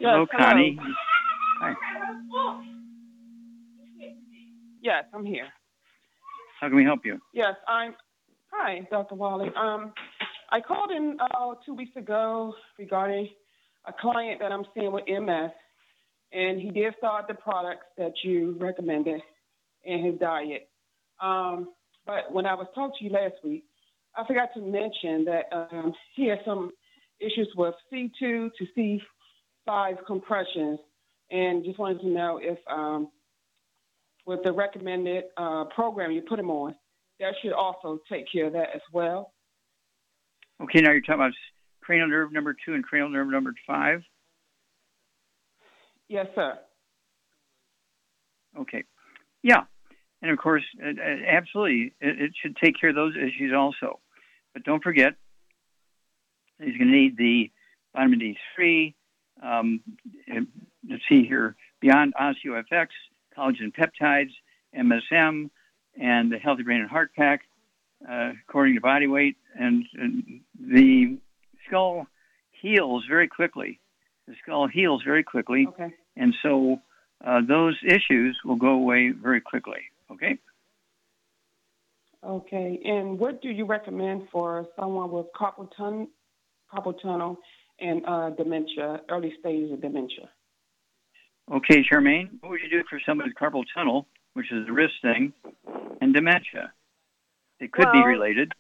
Yes, 0.00 0.10
hello, 0.12 0.26
Connie. 0.36 0.78
Hi. 1.62 1.74
Yes, 4.82 5.04
I'm 5.14 5.24
here. 5.24 5.46
How 6.60 6.66
can 6.66 6.76
we 6.76 6.82
help 6.82 7.00
you? 7.04 7.20
Yes, 7.32 7.54
I'm. 7.68 7.94
Hi, 8.50 8.80
Dr. 8.90 9.14
Wallach. 9.14 9.54
Um, 9.54 9.92
I 10.50 10.60
called 10.60 10.90
in 10.90 11.16
uh, 11.20 11.54
two 11.64 11.74
weeks 11.74 11.94
ago 11.94 12.52
regarding 12.80 13.28
a 13.86 13.92
client 13.92 14.40
that 14.40 14.50
I'm 14.50 14.64
seeing 14.74 14.90
with 14.90 15.04
MS, 15.06 15.52
and 16.32 16.60
he 16.60 16.70
did 16.70 16.94
start 16.98 17.26
the 17.28 17.34
products 17.34 17.86
that 17.96 18.12
you 18.24 18.56
recommended 18.58 19.20
in 19.84 20.04
his 20.04 20.18
diet. 20.18 20.68
Um, 21.20 21.68
but 22.04 22.32
when 22.32 22.44
I 22.44 22.54
was 22.54 22.66
talking 22.74 22.96
to 22.98 23.04
you 23.04 23.10
last 23.10 23.34
week, 23.44 23.62
I 24.16 24.26
forgot 24.26 24.48
to 24.54 24.60
mention 24.60 25.24
that 25.26 25.44
um, 25.52 25.94
he 26.16 26.26
has 26.26 26.38
some 26.44 26.72
issues 27.20 27.48
with 27.54 27.76
C2 27.92 28.18
to 28.18 28.98
C5 29.68 29.96
compressions, 30.08 30.80
and 31.32 31.64
just 31.64 31.78
wanted 31.78 32.00
to 32.00 32.08
know 32.08 32.38
if, 32.40 32.58
um, 32.70 33.08
with 34.26 34.40
the 34.44 34.52
recommended 34.52 35.24
uh, 35.36 35.64
program 35.74 36.12
you 36.12 36.22
put 36.22 36.38
him 36.38 36.50
on, 36.50 36.74
that 37.18 37.34
should 37.42 37.52
also 37.52 37.98
take 38.10 38.26
care 38.30 38.46
of 38.46 38.52
that 38.52 38.68
as 38.74 38.82
well. 38.92 39.32
Okay, 40.62 40.80
now 40.80 40.92
you're 40.92 41.00
talking 41.00 41.14
about 41.14 41.32
cranial 41.80 42.08
nerve 42.08 42.32
number 42.32 42.54
two 42.64 42.74
and 42.74 42.84
cranial 42.84 43.08
nerve 43.08 43.28
number 43.28 43.52
five? 43.66 44.02
Yes, 46.08 46.26
sir. 46.34 46.58
Okay. 48.58 48.84
Yeah. 49.42 49.62
And 50.20 50.30
of 50.30 50.38
course, 50.38 50.62
absolutely, 50.80 51.94
it, 52.00 52.20
it 52.20 52.32
should 52.40 52.56
take 52.56 52.78
care 52.80 52.90
of 52.90 52.96
those 52.96 53.14
issues 53.16 53.52
also. 53.56 53.98
But 54.52 54.62
don't 54.62 54.82
forget, 54.82 55.14
he's 56.60 56.76
going 56.76 56.90
to 56.90 56.96
need 56.96 57.16
the 57.16 57.50
vitamin 57.94 58.36
D3. 58.60 58.94
Um, 59.42 59.80
let's 60.88 61.02
see 61.08 61.24
here, 61.24 61.56
beyond 61.80 62.14
OsteoFX, 62.20 62.88
collagen 63.36 63.72
peptides, 63.72 64.30
MSM, 64.76 65.50
and 66.00 66.32
the 66.32 66.38
Healthy 66.38 66.62
Brain 66.62 66.80
and 66.80 66.90
Heart 66.90 67.12
Pack, 67.16 67.42
uh, 68.08 68.32
according 68.48 68.74
to 68.74 68.80
body 68.80 69.06
weight. 69.06 69.36
And, 69.58 69.84
and 69.94 70.40
the 70.58 71.18
skull 71.66 72.06
heals 72.50 73.04
very 73.08 73.28
quickly. 73.28 73.80
The 74.26 74.34
skull 74.42 74.68
heals 74.68 75.02
very 75.04 75.22
quickly. 75.22 75.66
Okay. 75.68 75.92
And 76.16 76.34
so 76.42 76.80
uh, 77.24 77.40
those 77.46 77.76
issues 77.84 78.38
will 78.44 78.56
go 78.56 78.70
away 78.70 79.10
very 79.10 79.40
quickly. 79.40 79.80
Okay. 80.10 80.38
Okay. 82.24 82.80
And 82.84 83.18
what 83.18 83.42
do 83.42 83.48
you 83.48 83.66
recommend 83.66 84.28
for 84.30 84.66
someone 84.78 85.10
with 85.10 85.26
carpal, 85.38 85.68
tunnel, 85.76 86.06
carpal 86.72 87.00
tunnel 87.02 87.38
and 87.80 88.02
uh, 88.06 88.30
dementia, 88.30 89.00
early 89.10 89.34
stages 89.40 89.72
of 89.72 89.80
dementia? 89.80 90.30
Okay, 91.53 91.84
Charmaine, 91.84 92.30
what 92.40 92.48
would 92.48 92.61
you 92.62 92.70
do 92.70 92.82
for 92.88 92.98
somebody 93.07 93.28
with 93.28 93.36
carpal 93.36 93.64
tunnel, 93.74 94.07
which 94.32 94.50
is 94.50 94.66
a 94.66 94.72
wrist 94.72 94.94
thing, 95.03 95.34
and 96.00 96.14
dementia? 96.14 96.72
It 97.61 97.72
could 97.72 97.84
well, 97.84 97.92
be 97.92 98.07
related. 98.07 98.53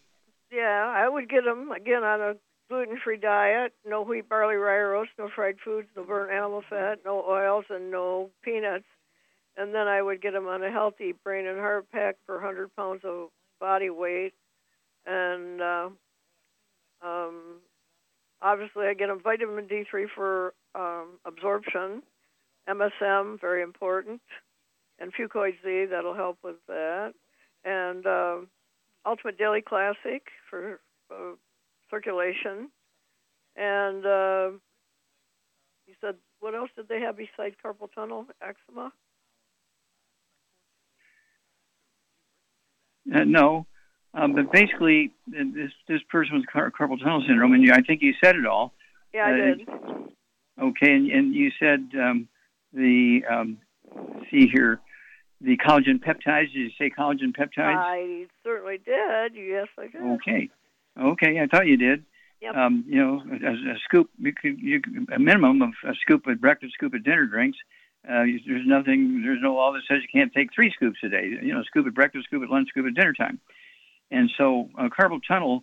Yeah, 0.52 0.92
I 0.94 1.08
would 1.08 1.30
get 1.30 1.44
them 1.44 1.72
again 1.72 2.04
on 2.04 2.20
a 2.20 2.34
gluten-free 2.68 3.16
diet, 3.16 3.72
no 3.86 4.02
wheat, 4.02 4.28
barley, 4.28 4.56
rye, 4.56 4.82
oats, 4.94 5.10
no 5.18 5.30
fried 5.34 5.56
foods, 5.64 5.88
no 5.96 6.04
burnt 6.04 6.32
animal 6.32 6.62
fat, 6.68 6.98
no 7.02 7.24
oils, 7.26 7.64
and 7.70 7.90
no 7.90 8.28
peanuts. 8.42 8.84
And 9.56 9.74
then 9.74 9.88
I 9.88 10.02
would 10.02 10.20
get 10.20 10.34
them 10.34 10.46
on 10.46 10.62
a 10.62 10.70
healthy 10.70 11.14
brain 11.24 11.46
and 11.46 11.58
heart 11.58 11.90
pack 11.90 12.16
for 12.26 12.34
100 12.34 12.76
pounds 12.76 13.00
of 13.04 13.30
body 13.58 13.88
weight. 13.88 14.34
And 15.06 15.62
uh, 15.62 15.88
um, 17.02 17.60
obviously, 18.42 18.86
I 18.86 18.92
get 18.92 19.08
them 19.08 19.20
vitamin 19.22 19.66
D3 19.66 20.06
for 20.14 20.52
um, 20.74 21.18
absorption, 21.24 22.02
MSM, 22.68 23.40
very 23.40 23.62
important, 23.62 24.20
and 24.98 25.12
Fucoid 25.14 25.54
Z, 25.64 25.86
that'll 25.90 26.14
help 26.14 26.38
with 26.42 26.56
that. 26.68 27.12
And 27.64 28.06
uh, 28.06 28.36
Ultimate 29.06 29.38
Daily 29.38 29.62
Classic 29.62 30.22
for 30.48 30.80
uh, 31.10 31.34
circulation. 31.90 32.70
And 33.56 34.06
uh, 34.06 34.50
you 35.86 35.94
said, 36.00 36.16
what 36.40 36.54
else 36.54 36.70
did 36.76 36.88
they 36.88 37.00
have 37.00 37.16
besides 37.16 37.54
carpal 37.64 37.92
tunnel, 37.94 38.26
eczema? 38.40 38.92
Uh, 43.12 43.24
no, 43.24 43.66
um, 44.14 44.34
but 44.34 44.52
basically, 44.52 45.12
this 45.26 45.72
this 45.88 46.00
person 46.10 46.36
with 46.36 46.46
car- 46.46 46.70
carpal 46.70 46.98
tunnel 46.98 47.24
syndrome, 47.26 47.52
and 47.52 47.64
you, 47.64 47.72
I 47.72 47.80
think 47.80 48.02
you 48.02 48.12
said 48.22 48.36
it 48.36 48.46
all. 48.46 48.74
Yeah, 49.12 49.26
I 49.26 49.32
uh, 49.32 49.36
did. 49.36 49.68
Okay, 50.60 50.92
and, 50.92 51.10
and 51.10 51.34
you 51.34 51.50
said 51.58 51.90
um, 51.98 52.28
the 52.72 53.20
um, 53.30 53.58
see 54.30 54.48
here, 54.52 54.80
the 55.40 55.56
collagen 55.56 56.02
peptides. 56.02 56.52
Did 56.52 56.54
you 56.54 56.70
say 56.78 56.90
collagen 56.90 57.36
peptides? 57.36 57.76
I 57.76 58.26
certainly 58.44 58.78
did. 58.78 59.34
Yes, 59.34 59.68
I 59.78 59.88
did. 59.88 60.02
Okay, 60.02 60.50
okay, 61.00 61.40
I 61.40 61.46
thought 61.46 61.66
you 61.66 61.76
did. 61.76 62.04
Yep. 62.40 62.56
Um, 62.56 62.84
you 62.88 63.00
know, 63.00 63.22
a, 63.30 63.72
a 63.72 63.78
scoop, 63.84 64.10
you 64.18 64.32
could, 64.32 64.58
you 64.60 64.80
could, 64.80 65.08
a 65.14 65.18
minimum 65.18 65.62
of 65.62 65.70
a 65.88 65.94
scoop 66.00 66.26
at 66.26 66.40
breakfast, 66.40 66.74
scoop 66.74 66.92
at 66.92 67.04
dinner 67.04 67.26
drinks. 67.26 67.56
Uh, 68.04 68.24
there's 68.46 68.66
nothing, 68.66 69.22
there's 69.24 69.38
no 69.40 69.54
law 69.54 69.72
that 69.72 69.82
says 69.88 69.98
you 70.02 70.08
can't 70.12 70.32
take 70.32 70.48
three 70.52 70.72
scoops 70.74 70.98
a 71.04 71.08
day. 71.08 71.38
You 71.40 71.54
know, 71.54 71.62
scoop 71.62 71.86
at 71.86 71.94
breakfast, 71.94 72.24
scoop 72.26 72.42
at 72.42 72.50
lunch, 72.50 72.68
scoop 72.70 72.86
at 72.86 72.94
dinner 72.94 73.12
time. 73.12 73.38
And 74.10 74.28
so, 74.36 74.68
uh, 74.76 74.88
carpal 74.88 75.20
tunnel 75.26 75.62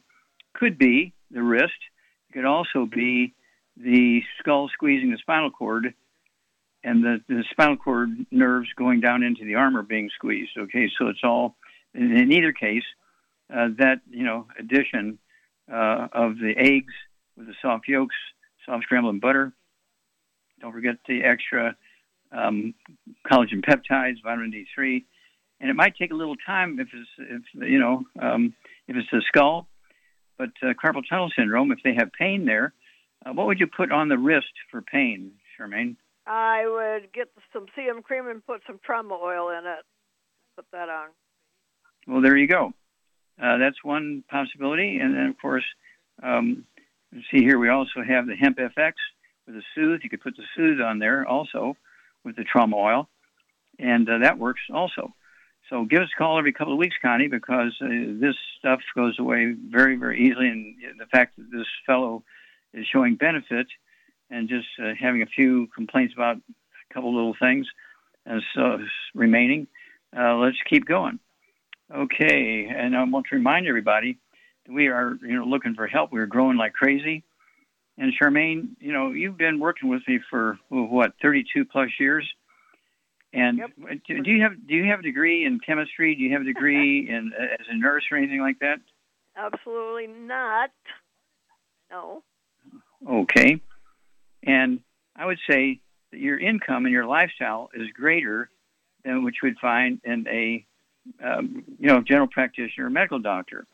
could 0.53 0.77
be 0.77 1.13
the 1.31 1.43
wrist. 1.43 1.73
It 2.29 2.33
could 2.33 2.45
also 2.45 2.85
be 2.85 3.33
the 3.75 4.21
skull 4.39 4.69
squeezing 4.69 5.11
the 5.11 5.17
spinal 5.17 5.51
cord 5.51 5.93
and 6.83 7.03
the, 7.03 7.21
the 7.27 7.43
spinal 7.51 7.77
cord 7.77 8.09
nerves 8.31 8.69
going 8.75 9.01
down 9.01 9.23
into 9.23 9.45
the 9.45 9.55
arm 9.55 9.75
are 9.75 9.83
being 9.83 10.09
squeezed. 10.15 10.51
Okay, 10.57 10.89
so 10.97 11.07
it's 11.07 11.23
all 11.23 11.55
in, 11.93 12.31
either 12.31 12.53
case 12.53 12.83
uh, 13.53 13.69
that 13.77 14.01
you 14.09 14.23
know 14.23 14.47
addition 14.57 15.19
uh, 15.71 16.07
of 16.11 16.37
the 16.37 16.53
eggs 16.57 16.93
with 17.37 17.47
the 17.47 17.55
soft 17.61 17.87
yolks, 17.87 18.15
soft 18.65 18.83
scrambled 18.83 19.21
butter. 19.21 19.51
Don't 20.61 20.73
forget 20.73 20.95
the 21.07 21.23
extra 21.23 21.75
um, 22.31 22.73
collagen 23.29 23.63
peptides, 23.63 24.21
vitamin 24.23 24.51
D3, 24.51 25.03
and 25.61 25.69
it 25.69 25.75
might 25.75 25.95
take 25.97 26.11
a 26.11 26.15
little 26.15 26.35
time 26.45 26.79
if 26.79 26.87
it's 26.93 27.09
if 27.17 27.69
you 27.69 27.79
know 27.79 28.03
um, 28.21 28.53
if 28.87 28.95
it's 28.95 29.09
the 29.11 29.21
skull, 29.27 29.67
but 30.37 30.49
uh, 30.61 30.73
carpal 30.73 31.01
tunnel 31.09 31.29
syndrome. 31.37 31.71
If 31.71 31.79
they 31.83 31.93
have 31.95 32.11
pain 32.13 32.45
there, 32.45 32.73
uh, 33.25 33.33
what 33.33 33.47
would 33.47 33.59
you 33.59 33.67
put 33.67 33.91
on 33.91 34.07
the 34.07 34.17
wrist 34.17 34.53
for 34.71 34.81
pain, 34.81 35.33
Charmaine? 35.59 35.97
I 36.29 36.67
would 36.67 37.11
get 37.11 37.29
some 37.51 37.65
CM 37.75 38.03
cream 38.03 38.27
and 38.27 38.45
put 38.45 38.61
some 38.67 38.79
trauma 38.85 39.15
oil 39.15 39.49
in 39.49 39.65
it. 39.65 39.83
Put 40.55 40.65
that 40.71 40.87
on. 40.87 41.07
Well, 42.07 42.21
there 42.21 42.37
you 42.37 42.47
go. 42.47 42.71
Uh, 43.41 43.57
that's 43.57 43.83
one 43.83 44.23
possibility. 44.29 44.99
And 44.99 45.15
then, 45.15 45.25
of 45.25 45.41
course, 45.41 45.63
um, 46.21 46.65
see 47.31 47.39
here, 47.39 47.57
we 47.57 47.69
also 47.69 48.03
have 48.07 48.27
the 48.27 48.35
Hemp 48.35 48.59
FX 48.59 48.93
with 49.47 49.55
the 49.55 49.63
Soothe. 49.73 50.01
You 50.03 50.09
could 50.09 50.21
put 50.21 50.37
the 50.37 50.43
Soothe 50.55 50.79
on 50.81 50.99
there 50.99 51.25
also 51.25 51.75
with 52.23 52.35
the 52.35 52.43
trauma 52.43 52.75
oil, 52.75 53.09
and 53.79 54.07
uh, 54.07 54.19
that 54.19 54.37
works 54.37 54.61
also. 54.71 55.13
So 55.69 55.85
give 55.85 56.01
us 56.01 56.09
a 56.15 56.17
call 56.17 56.37
every 56.37 56.53
couple 56.53 56.73
of 56.73 56.79
weeks, 56.79 56.95
Connie, 57.01 57.27
because 57.27 57.75
uh, 57.81 57.87
this 58.19 58.35
stuff 58.59 58.81
goes 58.95 59.17
away 59.17 59.55
very, 59.69 59.95
very 59.95 60.27
easily. 60.27 60.47
And 60.47 60.75
the 60.99 61.05
fact 61.05 61.37
that 61.37 61.49
this 61.51 61.67
fellow 61.87 62.23
is 62.73 62.85
showing 62.91 63.15
benefit 63.15 63.67
and 64.29 64.49
just 64.49 64.67
uh, 64.81 64.91
having 64.99 65.21
a 65.21 65.25
few 65.25 65.67
complaints 65.75 66.13
about 66.13 66.37
a 66.37 66.93
couple 66.93 67.13
little 67.13 67.35
things 67.39 67.67
as 68.25 68.41
uh, 68.57 68.77
remaining, 69.13 69.67
uh, 70.17 70.35
let's 70.35 70.57
keep 70.69 70.85
going. 70.85 71.19
Okay, 71.93 72.67
and 72.69 72.95
I 72.95 73.03
want 73.03 73.27
to 73.29 73.35
remind 73.35 73.67
everybody 73.67 74.19
that 74.65 74.71
we 74.71 74.87
are, 74.87 75.17
you 75.21 75.35
know, 75.35 75.45
looking 75.45 75.73
for 75.73 75.87
help. 75.87 76.11
We're 76.11 76.27
growing 76.27 76.57
like 76.57 76.73
crazy. 76.73 77.23
And 77.97 78.13
Charmaine, 78.13 78.69
you 78.79 78.93
know, 78.93 79.11
you've 79.11 79.37
been 79.37 79.59
working 79.59 79.89
with 79.89 80.01
me 80.07 80.19
for 80.29 80.57
what, 80.69 81.13
32 81.21 81.65
plus 81.65 81.89
years. 81.99 82.27
And 83.33 83.57
yep. 83.57 83.69
do, 84.07 84.23
do 84.23 84.31
you 84.31 84.41
have 84.41 84.53
do 84.67 84.73
you 84.73 84.85
have 84.85 84.99
a 84.99 85.03
degree 85.03 85.45
in 85.45 85.59
chemistry? 85.59 86.15
Do 86.15 86.23
you 86.23 86.31
have 86.33 86.41
a 86.41 86.45
degree 86.45 87.07
in 87.09 87.31
as 87.33 87.65
a 87.69 87.75
nurse 87.75 88.03
or 88.11 88.17
anything 88.17 88.41
like 88.41 88.59
that? 88.59 88.79
Absolutely 89.35 90.07
not. 90.07 90.71
No. 91.91 92.23
Okay. 93.07 93.61
And 94.43 94.79
I 95.15 95.25
would 95.25 95.39
say 95.49 95.81
that 96.11 96.19
your 96.19 96.39
income 96.39 96.85
and 96.85 96.93
your 96.93 97.05
lifestyle 97.05 97.69
is 97.73 97.89
greater 97.93 98.49
than 99.03 99.23
what 99.23 99.33
you 99.41 99.49
would 99.49 99.59
find 99.59 99.99
in 100.03 100.27
a 100.27 100.65
um, 101.23 101.63
you 101.79 101.87
know 101.87 102.01
general 102.01 102.27
practitioner 102.27 102.87
or 102.87 102.89
medical 102.89 103.19
doctor. 103.19 103.65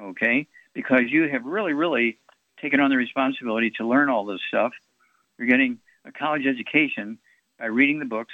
Okay, 0.00 0.46
because 0.74 1.02
you 1.08 1.28
have 1.28 1.44
really, 1.44 1.72
really 1.72 2.18
taken 2.60 2.80
on 2.80 2.90
the 2.90 2.96
responsibility 2.96 3.70
to 3.78 3.86
learn 3.86 4.08
all 4.08 4.26
this 4.26 4.40
stuff. 4.48 4.72
You're 5.38 5.48
getting 5.48 5.78
a 6.04 6.12
college 6.12 6.46
education 6.46 7.18
by 7.58 7.66
reading 7.66 7.98
the 7.98 8.04
books. 8.04 8.32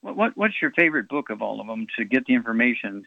What, 0.00 0.16
what 0.16 0.36
what's 0.36 0.54
your 0.60 0.72
favorite 0.72 1.08
book 1.08 1.30
of 1.30 1.42
all 1.42 1.60
of 1.60 1.66
them 1.66 1.86
to 1.98 2.04
get 2.04 2.26
the 2.26 2.34
information 2.34 3.06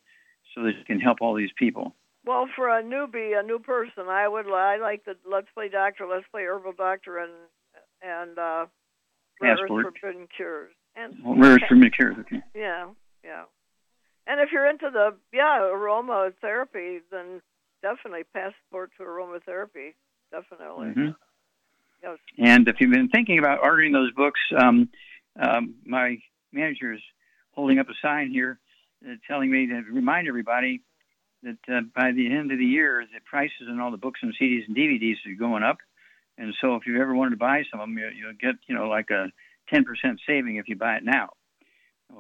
so 0.55 0.63
that 0.63 0.75
you 0.78 0.84
can 0.86 0.99
help 0.99 1.17
all 1.21 1.36
these 1.36 1.51
people? 1.57 1.95
Well, 2.25 2.49
for 2.55 2.67
a 2.67 2.84
newbie, 2.84 3.39
a 3.39 3.43
new 3.43 3.59
person, 3.59 4.07
I 4.09 4.28
would 4.28 4.47
I 4.47 4.78
like 4.78 5.05
the 5.05 5.15
Let's 5.30 5.47
Play 5.53 5.69
Doctor, 5.69 6.05
Let's 6.07 6.28
Play 6.30 6.43
Herbal 6.43 6.73
Doctor, 6.73 7.19
and 7.19 7.32
and 8.01 8.37
uh, 8.37 8.65
Rare 9.41 9.57
Passport. 9.57 9.99
Forbidden 10.01 10.27
Cures. 10.35 10.71
And 10.95 11.15
Well, 11.23 11.35
Rare 11.35 11.59
Forbidden 11.67 11.91
Cures, 11.91 12.15
okay. 12.19 12.41
Yeah, 12.55 12.87
yeah. 13.23 13.43
And 14.25 14.41
if 14.41 14.49
you're 14.51 14.69
into 14.69 14.89
the 14.91 15.15
yeah 15.31 15.59
aromatherapy, 15.61 16.99
then 17.11 17.41
definitely 17.81 18.23
passport 18.33 18.91
to 18.97 19.03
aromatherapy. 19.03 19.93
Definitely. 20.31 20.87
Mhm. 20.87 21.15
Yes. 22.03 22.17
And 22.37 22.67
if 22.67 22.75
you've 22.79 22.91
been 22.91 23.09
thinking 23.09 23.39
about 23.39 23.59
ordering 23.63 23.93
those 23.93 24.11
books, 24.11 24.39
um, 24.55 24.89
um, 25.39 25.75
my 25.85 26.17
manager 26.51 26.93
is 26.93 27.01
holding 27.51 27.79
up 27.79 27.89
a 27.89 27.93
sign 28.01 28.29
here 28.29 28.59
uh, 29.07 29.13
telling 29.27 29.49
me 29.49 29.67
to 29.67 29.81
remind 29.91 30.27
everybody 30.27 30.81
that 31.43 31.57
uh, 31.69 31.81
by 31.95 32.11
the 32.11 32.31
end 32.31 32.51
of 32.51 32.57
the 32.57 32.65
year, 32.65 33.05
the 33.13 33.19
prices 33.25 33.67
on 33.69 33.79
all 33.79 33.91
the 33.91 33.97
books 33.97 34.19
and 34.21 34.33
CDs 34.39 34.67
and 34.67 34.75
DVDs 34.75 35.15
are 35.25 35.35
going 35.39 35.63
up. 35.63 35.77
And 36.38 36.53
so 36.61 36.75
if 36.75 36.85
you've 36.85 37.01
ever 37.01 37.15
wanted 37.15 37.31
to 37.31 37.38
buy 37.38 37.63
some 37.71 37.79
of 37.79 37.88
them, 37.88 37.97
you, 37.97 38.09
you'll 38.15 38.33
get, 38.33 38.55
you 38.67 38.75
know, 38.75 38.88
like 38.88 39.09
a 39.09 39.31
10% 39.73 39.83
saving 40.27 40.57
if 40.57 40.67
you 40.67 40.75
buy 40.75 40.95
it 40.95 41.03
now. 41.03 41.29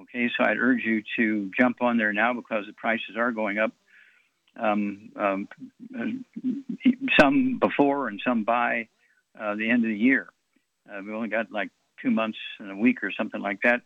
Okay, 0.01 0.29
so 0.35 0.43
I'd 0.43 0.57
urge 0.57 0.83
you 0.83 1.01
to 1.17 1.49
jump 1.57 1.81
on 1.81 1.97
there 1.97 2.11
now 2.11 2.33
because 2.33 2.65
the 2.65 2.73
prices 2.73 3.15
are 3.17 3.31
going 3.31 3.57
up. 3.57 3.71
Um, 4.59 5.11
um, 5.15 5.47
some 7.19 7.59
before 7.59 8.07
and 8.07 8.19
some 8.25 8.43
by 8.43 8.89
uh, 9.39 9.55
the 9.55 9.69
end 9.69 9.85
of 9.85 9.89
the 9.89 9.97
year. 9.97 10.27
Uh, 10.89 11.01
we 11.05 11.13
only 11.13 11.29
got 11.29 11.51
like 11.51 11.69
two 12.01 12.11
months 12.11 12.39
and 12.59 12.71
a 12.71 12.75
week 12.75 13.03
or 13.03 13.11
something 13.11 13.41
like 13.41 13.61
that, 13.63 13.81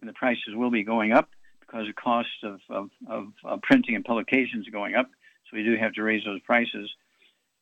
and 0.00 0.08
the 0.08 0.12
prices 0.12 0.54
will 0.54 0.70
be 0.70 0.84
going 0.84 1.12
up 1.12 1.28
because 1.60 1.86
the 1.86 1.92
cost 1.92 2.28
of, 2.44 2.60
of, 2.70 2.90
of, 3.08 3.26
of 3.44 3.62
printing 3.62 3.96
and 3.96 4.04
publications 4.04 4.68
going 4.70 4.94
up. 4.94 5.10
So 5.50 5.56
we 5.56 5.64
do 5.64 5.76
have 5.76 5.92
to 5.94 6.02
raise 6.02 6.24
those 6.24 6.40
prices, 6.40 6.90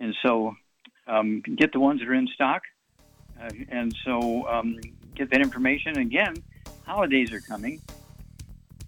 and 0.01 0.15
so 0.25 0.55
um, 1.07 1.41
get 1.41 1.73
the 1.73 1.81
ones 1.81 2.01
that 2.01 2.09
are 2.09 2.15
in 2.15 2.29
stock, 2.29 2.63
uh, 3.41 3.51
and 3.69 3.95
so 4.05 4.47
um, 4.49 4.79
get 5.15 5.31
that 5.31 5.41
information. 5.41 5.99
Again, 5.99 6.35
holidays 6.87 7.33
are 7.33 7.41
coming. 7.41 7.81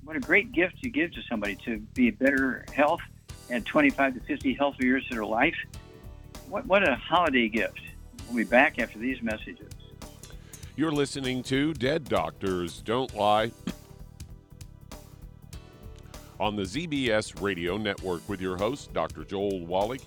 What 0.05 0.17
a 0.17 0.21
great 0.21 0.53
gift 0.53 0.83
to 0.83 0.89
give 0.89 1.13
to 1.13 1.23
somebody 1.29 1.57
to 1.65 1.79
be 1.95 2.11
better 2.11 2.65
health 2.73 3.01
and 3.51 3.65
25 3.67 4.15
to 4.15 4.21
50 4.21 4.55
healthy 4.55 4.87
years 4.87 5.05
of 5.05 5.11
their 5.11 5.25
life. 5.25 5.57
What, 6.49 6.67
what 6.67 6.89
a 6.89 6.95
holiday 6.95 7.49
gift. 7.49 7.81
We'll 8.29 8.37
be 8.37 8.45
back 8.45 8.79
after 8.79 8.99
these 8.99 9.21
messages. 9.23 9.71
You're 10.77 10.93
listening 10.93 11.43
to 11.45 11.73
Dead 11.75 12.05
Doctors 12.05 12.83
Don't 12.83 13.15
Lie 13.15 13.51
on 16.41 16.55
the 16.55 16.63
ZBS 16.63 17.41
Radio 17.41 17.77
Network 17.77 18.29
with 18.29 18.41
your 18.41 18.57
host, 18.57 18.93
Dr. 18.93 19.25
Joel 19.25 19.65
Wallach. 19.65 20.03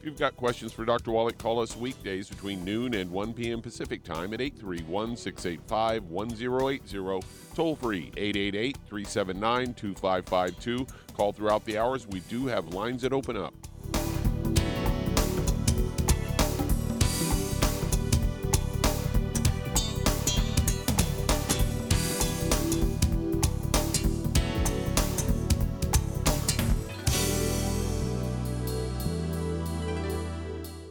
If 0.00 0.06
you've 0.06 0.18
got 0.18 0.34
questions 0.34 0.72
for 0.72 0.86
Dr. 0.86 1.10
Wallach, 1.10 1.36
call 1.36 1.60
us 1.60 1.76
weekdays 1.76 2.30
between 2.30 2.64
noon 2.64 2.94
and 2.94 3.10
1 3.10 3.34
p.m. 3.34 3.60
Pacific 3.60 4.02
Time 4.02 4.32
at 4.32 4.40
831 4.40 5.14
685 5.14 6.04
1080. 6.04 7.26
Toll 7.54 7.76
free 7.76 8.10
888 8.16 8.78
379 8.88 9.74
2552. 9.74 10.86
Call 11.14 11.32
throughout 11.34 11.66
the 11.66 11.76
hours. 11.76 12.06
We 12.06 12.20
do 12.20 12.46
have 12.46 12.72
lines 12.72 13.02
that 13.02 13.12
open 13.12 13.36
up. 13.36 13.52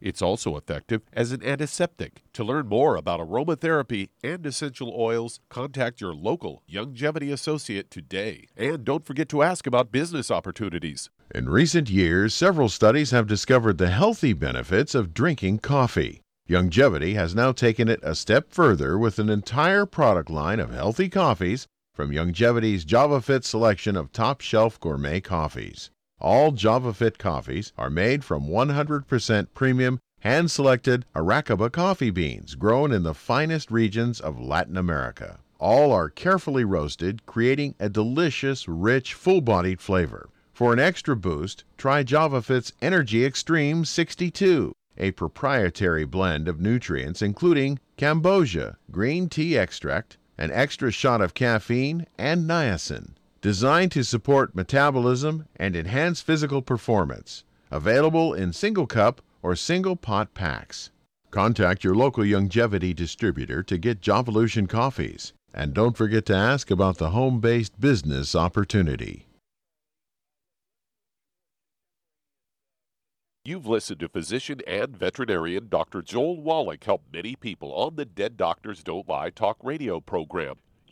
It's 0.00 0.22
also 0.22 0.56
effective 0.56 1.02
as 1.12 1.32
an 1.32 1.42
antiseptic. 1.42 2.22
To 2.34 2.44
learn 2.44 2.68
more 2.68 2.96
about 2.96 3.20
aromatherapy 3.20 4.10
and 4.22 4.44
essential 4.44 4.94
oils, 4.96 5.40
contact 5.48 6.00
your 6.00 6.14
local 6.14 6.62
Youngevity 6.70 7.32
associate 7.32 7.90
today. 7.90 8.48
And 8.56 8.84
don't 8.84 9.06
forget 9.06 9.28
to 9.30 9.42
ask 9.42 9.66
about 9.66 9.92
business 9.92 10.30
opportunities. 10.30 11.10
In 11.34 11.48
recent 11.48 11.90
years, 11.90 12.34
several 12.34 12.68
studies 12.68 13.10
have 13.10 13.26
discovered 13.26 13.78
the 13.78 13.90
healthy 13.90 14.32
benefits 14.32 14.94
of 14.94 15.14
drinking 15.14 15.58
coffee. 15.58 16.20
Youngevity 16.48 17.14
has 17.14 17.34
now 17.34 17.50
taken 17.50 17.88
it 17.88 18.00
a 18.02 18.14
step 18.14 18.52
further 18.52 18.96
with 18.96 19.18
an 19.18 19.28
entire 19.28 19.84
product 19.84 20.30
line 20.30 20.60
of 20.60 20.70
healthy 20.70 21.08
coffees 21.08 21.66
from 21.92 22.10
Youngevity's 22.10 22.84
JavaFit 22.84 23.42
selection 23.42 23.96
of 23.96 24.12
top 24.12 24.40
shelf 24.40 24.78
gourmet 24.78 25.20
coffees. 25.20 25.90
All 26.18 26.52
JavaFit 26.52 27.18
coffees 27.18 27.72
are 27.76 27.90
made 27.90 28.24
from 28.24 28.48
100% 28.48 29.48
premium, 29.54 30.00
hand 30.20 30.50
selected 30.50 31.04
Arabica 31.14 31.70
coffee 31.70 32.10
beans 32.10 32.54
grown 32.54 32.90
in 32.92 33.02
the 33.02 33.14
finest 33.14 33.70
regions 33.70 34.18
of 34.18 34.40
Latin 34.40 34.76
America. 34.76 35.40
All 35.58 35.92
are 35.92 36.08
carefully 36.08 36.64
roasted, 36.64 37.26
creating 37.26 37.74
a 37.78 37.88
delicious, 37.88 38.66
rich, 38.66 39.12
full 39.14 39.40
bodied 39.40 39.80
flavor. 39.80 40.30
For 40.54 40.72
an 40.72 40.78
extra 40.78 41.14
boost, 41.14 41.64
try 41.76 42.02
JavaFit's 42.02 42.72
Energy 42.80 43.24
Extreme 43.24 43.84
62 43.84 44.72
a 44.98 45.10
proprietary 45.10 46.06
blend 46.06 46.48
of 46.48 46.58
nutrients 46.58 47.20
including 47.20 47.78
cambogia, 47.98 48.76
green 48.90 49.28
tea 49.28 49.58
extract, 49.58 50.16
an 50.38 50.50
extra 50.50 50.90
shot 50.90 51.20
of 51.20 51.34
caffeine, 51.34 52.06
and 52.16 52.48
niacin, 52.48 53.15
designed 53.46 53.92
to 53.92 54.02
support 54.02 54.56
metabolism 54.56 55.46
and 55.54 55.76
enhance 55.76 56.20
physical 56.20 56.60
performance. 56.60 57.44
Available 57.70 58.34
in 58.34 58.52
single 58.52 58.88
cup 58.88 59.22
or 59.40 59.54
single 59.54 59.94
pot 59.94 60.34
packs. 60.34 60.90
Contact 61.30 61.84
your 61.84 61.94
local 61.94 62.24
Youngevity 62.24 62.92
distributor 62.92 63.62
to 63.62 63.78
get 63.78 64.00
Javalution 64.00 64.68
coffees. 64.68 65.32
And 65.54 65.72
don't 65.72 65.96
forget 65.96 66.26
to 66.26 66.34
ask 66.34 66.72
about 66.72 66.98
the 66.98 67.10
home 67.10 67.38
based 67.38 67.78
business 67.78 68.34
opportunity. 68.34 69.28
You've 73.44 73.68
listened 73.68 74.00
to 74.00 74.08
physician 74.08 74.60
and 74.66 74.96
veterinarian 74.96 75.68
Dr. 75.68 76.02
Joel 76.02 76.42
Wallach 76.42 76.82
help 76.82 77.02
many 77.12 77.36
people 77.36 77.72
on 77.74 77.94
the 77.94 78.04
Dead 78.04 78.36
Doctors 78.36 78.82
Don't 78.82 79.08
Lie 79.08 79.30
talk 79.30 79.56
radio 79.62 80.00
program. 80.00 80.56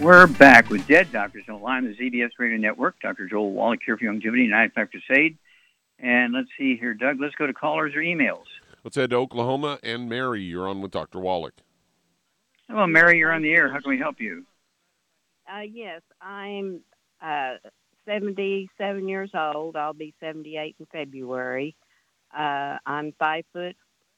We're 0.00 0.26
back 0.26 0.68
with 0.68 0.86
Dead 0.86 1.10
Doctors 1.10 1.44
Don't 1.46 1.62
Lie 1.62 1.78
on 1.78 1.84
the 1.84 1.94
ZBS 1.96 2.28
Radio 2.38 2.58
Network. 2.58 3.00
Dr. 3.00 3.26
Joel 3.26 3.52
Wallach 3.52 3.80
here 3.84 3.96
for 3.96 4.04
Youngevity, 4.04 4.46
95 4.46 4.90
Crusade. 4.90 5.38
And 5.98 6.34
let's 6.34 6.48
see 6.58 6.76
here, 6.76 6.92
Doug, 6.92 7.18
let's 7.18 7.34
go 7.34 7.46
to 7.46 7.54
callers 7.54 7.94
or 7.94 8.00
emails. 8.00 8.44
Let's 8.84 8.96
head 8.96 9.10
to 9.10 9.16
Oklahoma. 9.16 9.78
And 9.82 10.06
Mary, 10.06 10.42
you're 10.42 10.68
on 10.68 10.82
with 10.82 10.90
Dr. 10.90 11.18
Wallach. 11.18 11.54
Hello, 12.68 12.86
Mary, 12.86 13.18
you're 13.18 13.32
on 13.32 13.40
the 13.40 13.54
air. 13.54 13.72
How 13.72 13.80
can 13.80 13.88
we 13.88 13.98
help 13.98 14.20
you? 14.20 14.44
Uh, 15.50 15.60
yes, 15.60 16.02
I'm 16.20 16.80
uh, 17.22 17.54
77 18.04 19.08
years 19.08 19.30
old. 19.32 19.76
I'll 19.76 19.94
be 19.94 20.12
78 20.20 20.76
in 20.78 20.86
February. 20.92 21.74
Uh, 22.36 22.76
I'm 22.84 23.14
five 23.18 23.44
foot 23.54 23.76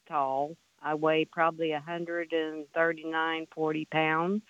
tall. 0.08 0.56
I 0.82 0.94
weigh 0.94 1.24
probably 1.24 1.70
139, 1.70 3.46
40 3.54 3.84
pounds. 3.92 4.42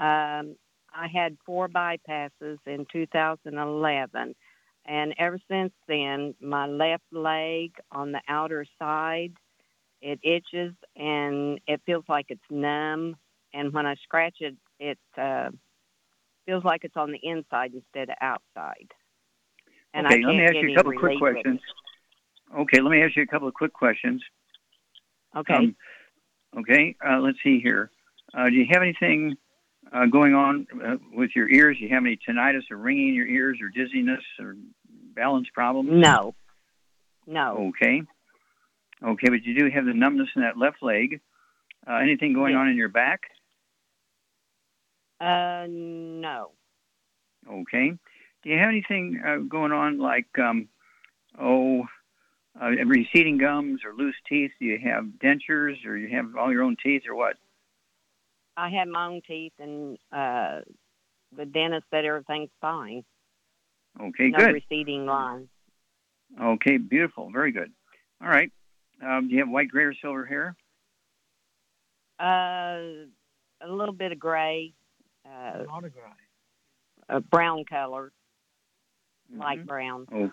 Um, 0.00 0.56
I 0.92 1.06
had 1.12 1.36
four 1.46 1.68
bypasses 1.68 2.58
in 2.66 2.86
2011, 2.90 4.34
and 4.86 5.14
ever 5.18 5.38
since 5.48 5.72
then, 5.86 6.34
my 6.40 6.66
left 6.66 7.04
leg 7.12 7.72
on 7.92 8.10
the 8.12 8.20
outer 8.28 8.66
side 8.78 9.34
it 10.02 10.18
itches 10.22 10.74
and 10.96 11.60
it 11.66 11.80
feels 11.84 12.04
like 12.08 12.26
it's 12.28 12.40
numb. 12.50 13.16
And 13.52 13.72
when 13.72 13.86
I 13.86 13.96
scratch 13.96 14.36
it, 14.40 14.56
it 14.78 14.98
uh, 15.18 15.50
feels 16.46 16.64
like 16.64 16.84
it's 16.84 16.96
on 16.96 17.12
the 17.12 17.20
inside 17.22 17.72
instead 17.74 18.08
of 18.10 18.16
outside. 18.20 18.88
And 19.92 20.06
okay, 20.06 20.22
I 20.22 20.26
let 20.26 20.36
me 20.36 20.44
ask 20.44 20.54
you 20.54 20.72
a 20.72 20.76
couple 20.76 20.92
any 20.92 21.00
quick 21.00 21.18
questions. 21.18 21.60
Okay, 22.56 22.80
let 22.80 22.90
me 22.90 23.02
ask 23.02 23.16
you 23.16 23.22
a 23.22 23.26
couple 23.26 23.48
of 23.48 23.54
quick 23.54 23.72
questions. 23.72 24.22
Okay. 25.36 25.54
Um, 25.54 25.76
okay, 26.58 26.96
uh, 27.06 27.18
let's 27.18 27.38
see 27.42 27.60
here. 27.60 27.90
Uh, 28.32 28.48
do 28.48 28.54
you 28.54 28.66
have 28.70 28.82
anything 28.82 29.36
uh, 29.92 30.06
going 30.06 30.34
on 30.34 30.66
uh, 30.84 30.96
with 31.12 31.30
your 31.34 31.48
ears? 31.48 31.76
Do 31.78 31.84
you 31.84 31.94
have 31.94 32.04
any 32.04 32.16
tinnitus 32.16 32.70
or 32.70 32.76
ringing 32.76 33.08
in 33.08 33.14
your 33.14 33.26
ears 33.26 33.58
or 33.60 33.68
dizziness 33.68 34.22
or 34.38 34.56
balance 35.14 35.48
problems? 35.52 35.90
no. 35.92 36.34
No. 37.26 37.68
Okay. 37.68 38.02
Okay, 39.02 39.28
but 39.28 39.44
you 39.44 39.56
do 39.56 39.70
have 39.70 39.84
the 39.84 39.94
numbness 39.94 40.28
in 40.34 40.42
that 40.42 40.56
left 40.58 40.82
leg. 40.82 41.20
Uh, 41.86 41.94
anything 41.96 42.32
going 42.32 42.52
Yes. 42.54 42.58
on 42.60 42.68
in 42.68 42.76
your 42.76 42.88
back? 42.88 43.20
Uh, 45.20 45.66
no. 45.68 46.50
Okay. 47.48 47.90
Do 48.42 48.50
you 48.50 48.58
have 48.58 48.68
anything 48.70 49.20
uh, 49.24 49.36
going 49.36 49.70
on 49.72 49.98
like, 49.98 50.26
um, 50.38 50.68
oh, 51.38 51.86
uh, 52.60 52.70
receding 52.84 53.38
gums 53.38 53.82
or 53.84 53.94
loose 53.94 54.16
teeth? 54.28 54.50
Do 54.58 54.64
you 54.66 54.78
have 54.78 55.04
dentures 55.22 55.84
or 55.86 55.96
you 55.96 56.08
have 56.16 56.36
all 56.36 56.50
your 56.50 56.62
own 56.62 56.76
teeth 56.82 57.02
or 57.08 57.14
what? 57.14 57.36
I 58.60 58.68
have 58.78 58.88
my 58.88 59.06
own 59.06 59.22
teeth, 59.26 59.52
and 59.58 59.96
uh, 60.12 60.60
the 61.36 61.44
dentist 61.46 61.84
said 61.90 62.04
everything's 62.04 62.50
fine. 62.60 63.04
Okay, 64.00 64.30
good. 64.30 64.38
no 64.38 64.46
good. 64.46 64.52
receding 64.54 65.06
lines. 65.06 65.48
Okay, 66.40 66.76
beautiful. 66.76 67.30
Very 67.32 67.52
good. 67.52 67.70
All 68.22 68.28
right. 68.28 68.50
Um, 69.02 69.28
do 69.28 69.34
you 69.34 69.40
have 69.40 69.48
white, 69.48 69.68
gray, 69.68 69.84
or 69.84 69.94
silver 69.94 70.26
hair? 70.26 70.54
Uh, 72.20 73.06
a 73.62 73.68
little 73.68 73.94
bit 73.94 74.12
of 74.12 74.18
gray. 74.18 74.74
Uh, 75.24 75.62
Not 75.66 75.84
a 75.84 75.88
gray. 75.90 76.02
a 77.08 77.20
brown 77.20 77.64
color, 77.64 78.12
Mm-hmm. 79.32 79.40
light 79.42 79.66
brown. 79.66 80.06
Okay. 80.12 80.32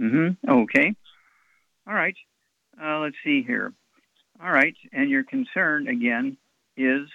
Mm-hmm. 0.00 0.48
Okay. 0.50 0.94
All 1.86 1.94
right. 1.94 2.14
Uh, 2.80 3.00
let's 3.00 3.16
see 3.24 3.42
here. 3.42 3.72
All 4.42 4.50
right. 4.52 4.74
And 4.92 5.10
your 5.10 5.24
concern 5.24 5.88
again 5.88 6.36
is 6.76 7.08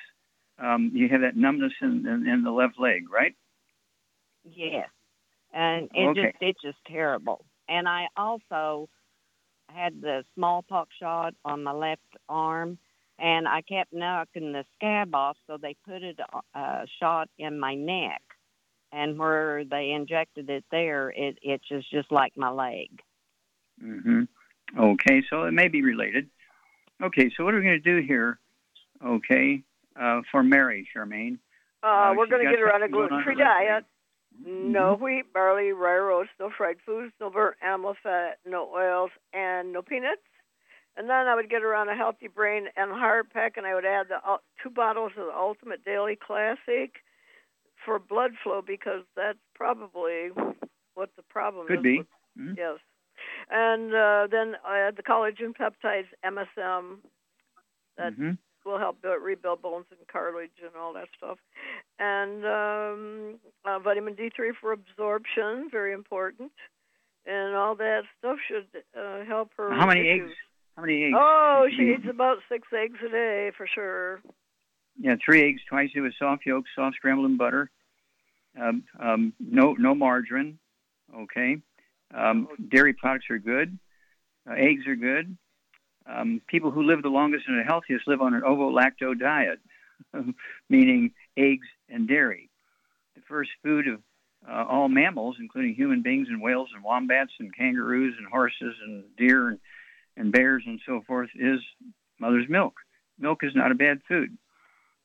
um, 0.59 0.91
you 0.93 1.09
have 1.09 1.21
that 1.21 1.35
numbness 1.35 1.73
in, 1.81 2.05
in, 2.07 2.27
in 2.27 2.43
the 2.43 2.51
left 2.51 2.79
leg, 2.79 3.11
right? 3.11 3.35
Yes, 4.43 4.89
and 5.53 5.89
it 5.93 6.09
Okay. 6.09 6.23
just 6.23 6.35
it's 6.41 6.61
just 6.61 6.77
terrible. 6.87 7.45
And 7.67 7.87
I 7.87 8.05
also 8.15 8.87
had 9.69 10.01
the 10.01 10.23
smallpox 10.35 10.89
shot 10.99 11.33
on 11.43 11.63
my 11.63 11.71
left 11.71 12.01
arm, 12.29 12.77
and 13.17 13.47
I 13.47 13.61
kept 13.61 13.91
knocking 13.91 14.51
the 14.51 14.65
scab 14.75 15.15
off, 15.15 15.37
so 15.47 15.57
they 15.57 15.75
put 15.85 16.03
it 16.03 16.19
a 16.53 16.87
shot 16.99 17.29
in 17.39 17.59
my 17.59 17.73
neck, 17.73 18.21
and 18.91 19.17
where 19.17 19.65
they 19.65 19.91
injected 19.91 20.49
it 20.49 20.63
there, 20.71 21.09
it 21.09 21.39
itches 21.41 21.85
just 21.91 22.11
like 22.11 22.33
my 22.37 22.49
leg. 22.49 22.89
Mm-hmm. 23.83 24.23
Okay. 24.79 25.23
So 25.29 25.43
it 25.43 25.51
may 25.51 25.67
be 25.67 25.81
related. 25.81 26.29
Okay. 27.01 27.31
So 27.35 27.43
what 27.43 27.53
are 27.53 27.57
we 27.57 27.63
going 27.63 27.81
to 27.81 28.01
do 28.01 28.05
here? 28.05 28.39
Okay. 29.03 29.63
Uh, 29.99 30.21
for 30.31 30.43
Mary, 30.43 30.87
Charmaine. 30.95 31.39
Uh, 31.83 31.87
Uh, 31.87 32.13
we're 32.17 32.27
going 32.27 32.43
to 32.45 32.49
get 32.51 32.59
her 32.59 32.73
on 32.73 32.81
a 32.81 32.85
something 32.85 32.91
going 32.91 33.03
on 33.13 33.23
gluten-free 33.23 33.35
her 33.35 33.39
left 33.49 33.59
leg. 33.59 33.67
diet. 33.67 33.85
No 34.45 34.95
wheat, 34.95 35.31
barley, 35.33 35.71
rye 35.71 35.95
roast, 35.97 36.31
no 36.39 36.49
fried 36.57 36.77
foods, 36.85 37.13
no 37.21 37.29
burnt 37.29 37.55
animal 37.61 37.95
fat, 38.03 38.39
no 38.45 38.69
oils, 38.75 39.11
and 39.31 39.71
no 39.71 39.81
peanuts. 39.81 40.21
And 40.97 41.09
then 41.09 41.27
I 41.27 41.35
would 41.35 41.49
get 41.49 41.61
her 41.61 41.73
on 41.73 41.87
a 41.87 41.95
healthy 41.95 42.27
brain 42.27 42.67
and 42.75 42.91
heart 42.91 43.31
pack, 43.31 43.55
and 43.55 43.65
I 43.65 43.73
would 43.75 43.85
add 43.85 44.07
the 44.09 44.17
uh, 44.29 44.37
two 44.61 44.69
bottles 44.69 45.13
of 45.17 45.27
the 45.27 45.33
Ultimate 45.33 45.85
Daily 45.85 46.17
Classic 46.17 46.91
for 47.85 47.97
blood 47.99 48.31
flow 48.43 48.61
because 48.65 49.03
that's 49.15 49.39
probably 49.53 50.29
what 50.95 51.09
the 51.15 51.23
problem 51.23 51.67
Could 51.67 51.77
is. 51.79 51.83
be. 51.83 51.97
with- 51.99 52.07
Mhm. 52.37 52.57
Yes. 52.57 52.79
And 53.49 53.93
uh, 53.95 54.27
then 54.29 54.57
I 54.65 54.77
had 54.79 54.97
the 54.97 55.03
collagen 55.03 55.55
peptides, 55.55 56.07
MSM. 56.25 56.97
That 57.97 58.13
Mhm. 58.17 58.37
Will 58.65 58.79
help 58.79 59.01
build, 59.01 59.21
rebuild 59.21 59.61
bones 59.61 59.85
and 59.91 59.99
cartilage 60.07 60.49
and 60.63 60.75
all 60.75 60.93
that 60.93 61.07
stuff. 61.17 61.37
And 61.99 62.45
um, 62.45 63.35
uh, 63.63 63.79
vitamin 63.79 64.15
D3 64.15 64.51
for 64.59 64.71
absorption, 64.71 65.69
very 65.71 65.93
important. 65.93 66.51
And 67.25 67.55
all 67.55 67.75
that 67.75 68.01
stuff 68.19 68.37
should 68.47 68.67
uh, 68.99 69.23
help 69.25 69.51
her. 69.57 69.73
How 69.73 69.87
many 69.87 70.01
issues. 70.01 70.29
eggs? 70.29 70.37
How 70.75 70.81
many 70.81 71.05
eggs? 71.05 71.15
Oh, 71.17 71.67
she 71.75 71.93
eats 71.93 72.09
about 72.09 72.37
six 72.49 72.67
eggs 72.75 72.97
a 73.05 73.09
day 73.09 73.51
for 73.57 73.67
sure. 73.73 74.21
Yeah, 74.99 75.15
three 75.23 75.47
eggs 75.47 75.61
twice 75.69 75.89
a 75.91 75.95
day 75.95 76.01
with 76.01 76.13
soft 76.19 76.45
yolks, 76.45 76.69
soft 76.75 76.95
scrambled 76.97 77.27
and 77.27 77.37
butter. 77.37 77.69
Um, 78.59 78.83
um, 78.99 79.33
no, 79.39 79.73
no 79.73 79.95
margarine. 79.95 80.59
Okay. 81.15 81.57
Um, 82.13 82.47
dairy 82.69 82.93
products 82.93 83.25
are 83.29 83.39
good. 83.39 83.77
Uh, 84.49 84.53
eggs 84.53 84.87
are 84.87 84.95
good. 84.95 85.37
Um, 86.07 86.41
people 86.47 86.71
who 86.71 86.83
live 86.83 87.01
the 87.01 87.09
longest 87.09 87.45
and 87.47 87.59
the 87.59 87.63
healthiest 87.63 88.07
live 88.07 88.21
on 88.21 88.33
an 88.33 88.43
ovo-lacto 88.43 89.17
diet, 89.19 89.59
meaning 90.69 91.11
eggs 91.35 91.67
and 91.89 92.07
dairy. 92.07 92.49
The 93.15 93.21
first 93.27 93.49
food 93.63 93.87
of 93.87 94.01
uh, 94.47 94.65
all 94.69 94.87
mammals, 94.87 95.37
including 95.39 95.73
human 95.73 96.03
beings 96.03 96.27
and 96.29 96.41
whales 96.41 96.69
and 96.75 96.83
wombats 96.83 97.31
and 97.39 97.55
kangaroos 97.55 98.15
and 98.17 98.27
horses 98.27 98.75
and 98.85 99.03
deer 99.17 99.49
and, 99.49 99.59
and 100.15 100.31
bears 100.31 100.63
and 100.65 100.79
so 100.85 101.01
forth, 101.07 101.29
is 101.35 101.59
mother's 102.19 102.47
milk. 102.47 102.75
Milk 103.17 103.43
is 103.43 103.55
not 103.55 103.71
a 103.71 103.75
bad 103.75 104.01
food. 104.07 104.37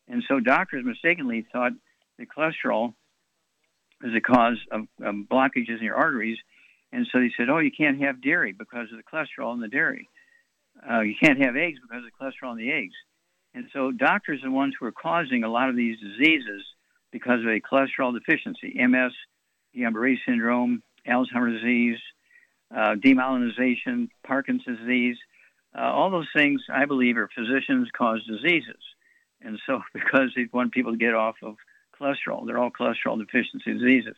And 0.09 0.23
so 0.29 0.41
doctors 0.41 0.85
mistakenly 0.85 1.47
thought 1.53 1.73
that 2.19 2.29
cholesterol 2.29 2.95
is 4.03 4.15
a 4.15 4.21
cause 4.21 4.59
of 4.71 4.83
um, 5.05 5.27
blockages 5.31 5.79
in 5.79 5.85
your 5.85 5.97
arteries. 5.97 6.39
And 6.93 7.07
so 7.11 7.21
they 7.21 7.33
said, 7.37 7.49
oh, 7.49 7.59
you 7.59 7.71
can't 7.71 8.03
have 8.03 8.23
dairy 8.23 8.53
because 8.53 8.89
of 8.93 8.99
the 8.99 9.05
cholesterol 9.05 9.55
in 9.55 9.61
the 9.61 9.69
dairy. 9.69 10.09
Uh, 10.89 11.01
you 11.01 11.15
can't 11.21 11.43
have 11.43 11.57
eggs 11.57 11.79
because 11.83 12.05
of 12.05 12.13
cholesterol 12.19 12.53
in 12.53 12.59
the 12.59 12.73
eggs. 12.73 12.95
And 13.55 13.67
so 13.73 13.91
doctors 13.91 14.41
are 14.43 14.49
the 14.49 14.55
ones 14.55 14.75
who 14.79 14.87
are 14.87 14.93
causing 14.93 15.45
a 15.45 15.51
lot 15.51 15.69
of 15.69 15.77
these 15.77 15.99
diseases 15.99 16.63
because 17.11 17.41
of 17.41 17.47
a 17.47 17.61
cholesterol 17.61 18.15
deficiency, 18.15 18.75
MS, 18.77 19.13
Guillain-Barré 19.77 20.17
syndrome, 20.27 20.83
Alzheimer's 21.07 21.61
disease, 21.61 21.99
uh, 22.75 22.95
demyelinization, 22.95 24.09
Parkinson's 24.25 24.79
disease. 24.79 25.17
Uh, 25.77 25.83
all 25.83 26.11
those 26.11 26.29
things, 26.35 26.63
I 26.73 26.87
believe, 26.87 27.17
are 27.17 27.29
physicians 27.35 27.89
cause 27.97 28.25
diseases. 28.27 28.83
And 29.41 29.59
so, 29.67 29.81
because 29.95 30.31
they 30.37 30.47
want 30.53 30.73
people 30.73 30.93
to 30.93 30.99
get 30.99 31.15
off 31.15 31.37
of 31.43 31.57
cholesterol, 32.01 32.47
they're 32.47 32.59
all 32.59 32.71
cholesterol 32.71 33.19
deficiency 33.19 33.73
diseases. 33.73 34.17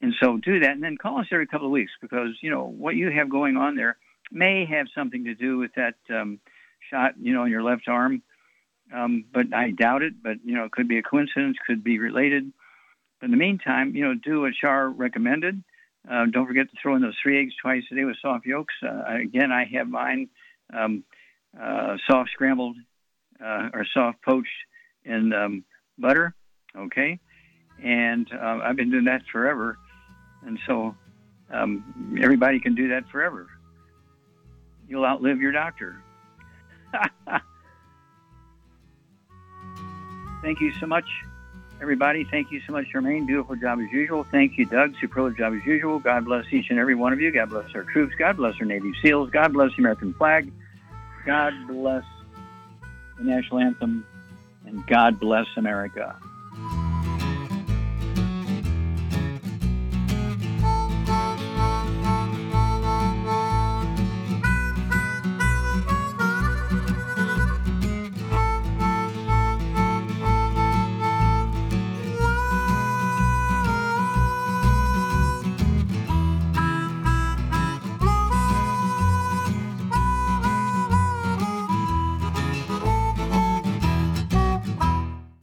And 0.00 0.14
so, 0.22 0.38
do 0.38 0.60
that, 0.60 0.72
and 0.72 0.82
then 0.82 0.96
call 0.96 1.18
us 1.18 1.26
every 1.32 1.46
couple 1.46 1.66
of 1.66 1.72
weeks 1.72 1.92
because 2.00 2.28
you 2.40 2.50
know 2.50 2.64
what 2.64 2.94
you 2.94 3.10
have 3.10 3.28
going 3.28 3.56
on 3.56 3.74
there 3.74 3.98
may 4.30 4.66
have 4.66 4.86
something 4.94 5.24
to 5.24 5.34
do 5.34 5.58
with 5.58 5.72
that 5.76 5.94
um, 6.10 6.40
shot, 6.90 7.14
you 7.20 7.32
know, 7.32 7.44
in 7.44 7.50
your 7.50 7.62
left 7.62 7.88
arm. 7.88 8.22
Um, 8.94 9.24
but 9.32 9.52
I 9.54 9.70
doubt 9.70 10.02
it. 10.02 10.14
But 10.22 10.38
you 10.44 10.54
know, 10.54 10.64
it 10.64 10.72
could 10.72 10.88
be 10.88 10.98
a 10.98 11.02
coincidence, 11.02 11.56
could 11.66 11.84
be 11.84 11.98
related. 11.98 12.52
But 13.20 13.26
in 13.26 13.30
the 13.32 13.36
meantime, 13.36 13.94
you 13.94 14.04
know, 14.04 14.14
do 14.14 14.42
what 14.42 14.54
Char 14.54 14.88
recommended. 14.88 15.62
Uh, 16.08 16.26
don't 16.26 16.46
forget 16.46 16.70
to 16.70 16.76
throw 16.80 16.96
in 16.96 17.02
those 17.02 17.16
three 17.22 17.40
eggs 17.40 17.54
twice 17.60 17.82
a 17.90 17.94
day 17.94 18.04
with 18.04 18.16
soft 18.22 18.46
yolks. 18.46 18.74
Uh, 18.82 19.02
again, 19.20 19.52
I 19.52 19.64
have 19.74 19.88
mine 19.88 20.28
um, 20.72 21.04
uh, 21.60 21.96
soft 22.08 22.30
scrambled 22.30 22.76
uh, 23.44 23.68
or 23.74 23.84
soft 23.92 24.22
poached 24.22 24.48
in 25.04 25.32
um, 25.32 25.64
butter. 25.98 26.34
Okay, 26.76 27.18
and 27.82 28.30
uh, 28.32 28.60
I've 28.62 28.76
been 28.76 28.90
doing 28.90 29.04
that 29.04 29.22
forever, 29.32 29.78
and 30.46 30.58
so 30.66 30.94
um, 31.50 32.16
everybody 32.22 32.60
can 32.60 32.74
do 32.74 32.88
that 32.88 33.08
forever. 33.10 33.48
You'll 34.88 35.04
outlive 35.04 35.40
your 35.40 35.52
doctor. 35.52 36.02
Thank 40.42 40.60
you 40.60 40.72
so 40.80 40.86
much, 40.86 41.04
everybody. 41.80 42.24
Thank 42.24 42.50
you 42.50 42.60
so 42.66 42.72
much, 42.72 42.86
Charmaine. 42.94 43.26
Beautiful 43.26 43.56
job 43.56 43.80
as 43.80 43.92
usual. 43.92 44.24
Thank 44.24 44.56
you, 44.56 44.64
Doug. 44.64 44.94
Superlative 45.00 45.36
job 45.38 45.54
as 45.54 45.64
usual. 45.66 45.98
God 45.98 46.24
bless 46.24 46.50
each 46.52 46.70
and 46.70 46.78
every 46.78 46.94
one 46.94 47.12
of 47.12 47.20
you. 47.20 47.30
God 47.32 47.50
bless 47.50 47.74
our 47.74 47.82
troops. 47.82 48.14
God 48.18 48.36
bless 48.36 48.54
our 48.60 48.66
Navy 48.66 48.92
SEALs. 49.02 49.30
God 49.30 49.52
bless 49.52 49.72
the 49.76 49.82
American 49.82 50.14
flag. 50.14 50.50
God 51.26 51.52
bless 51.66 52.04
the 53.18 53.24
national 53.24 53.60
anthem. 53.60 54.06
And 54.64 54.86
God 54.86 55.18
bless 55.18 55.46
America. 55.56 56.16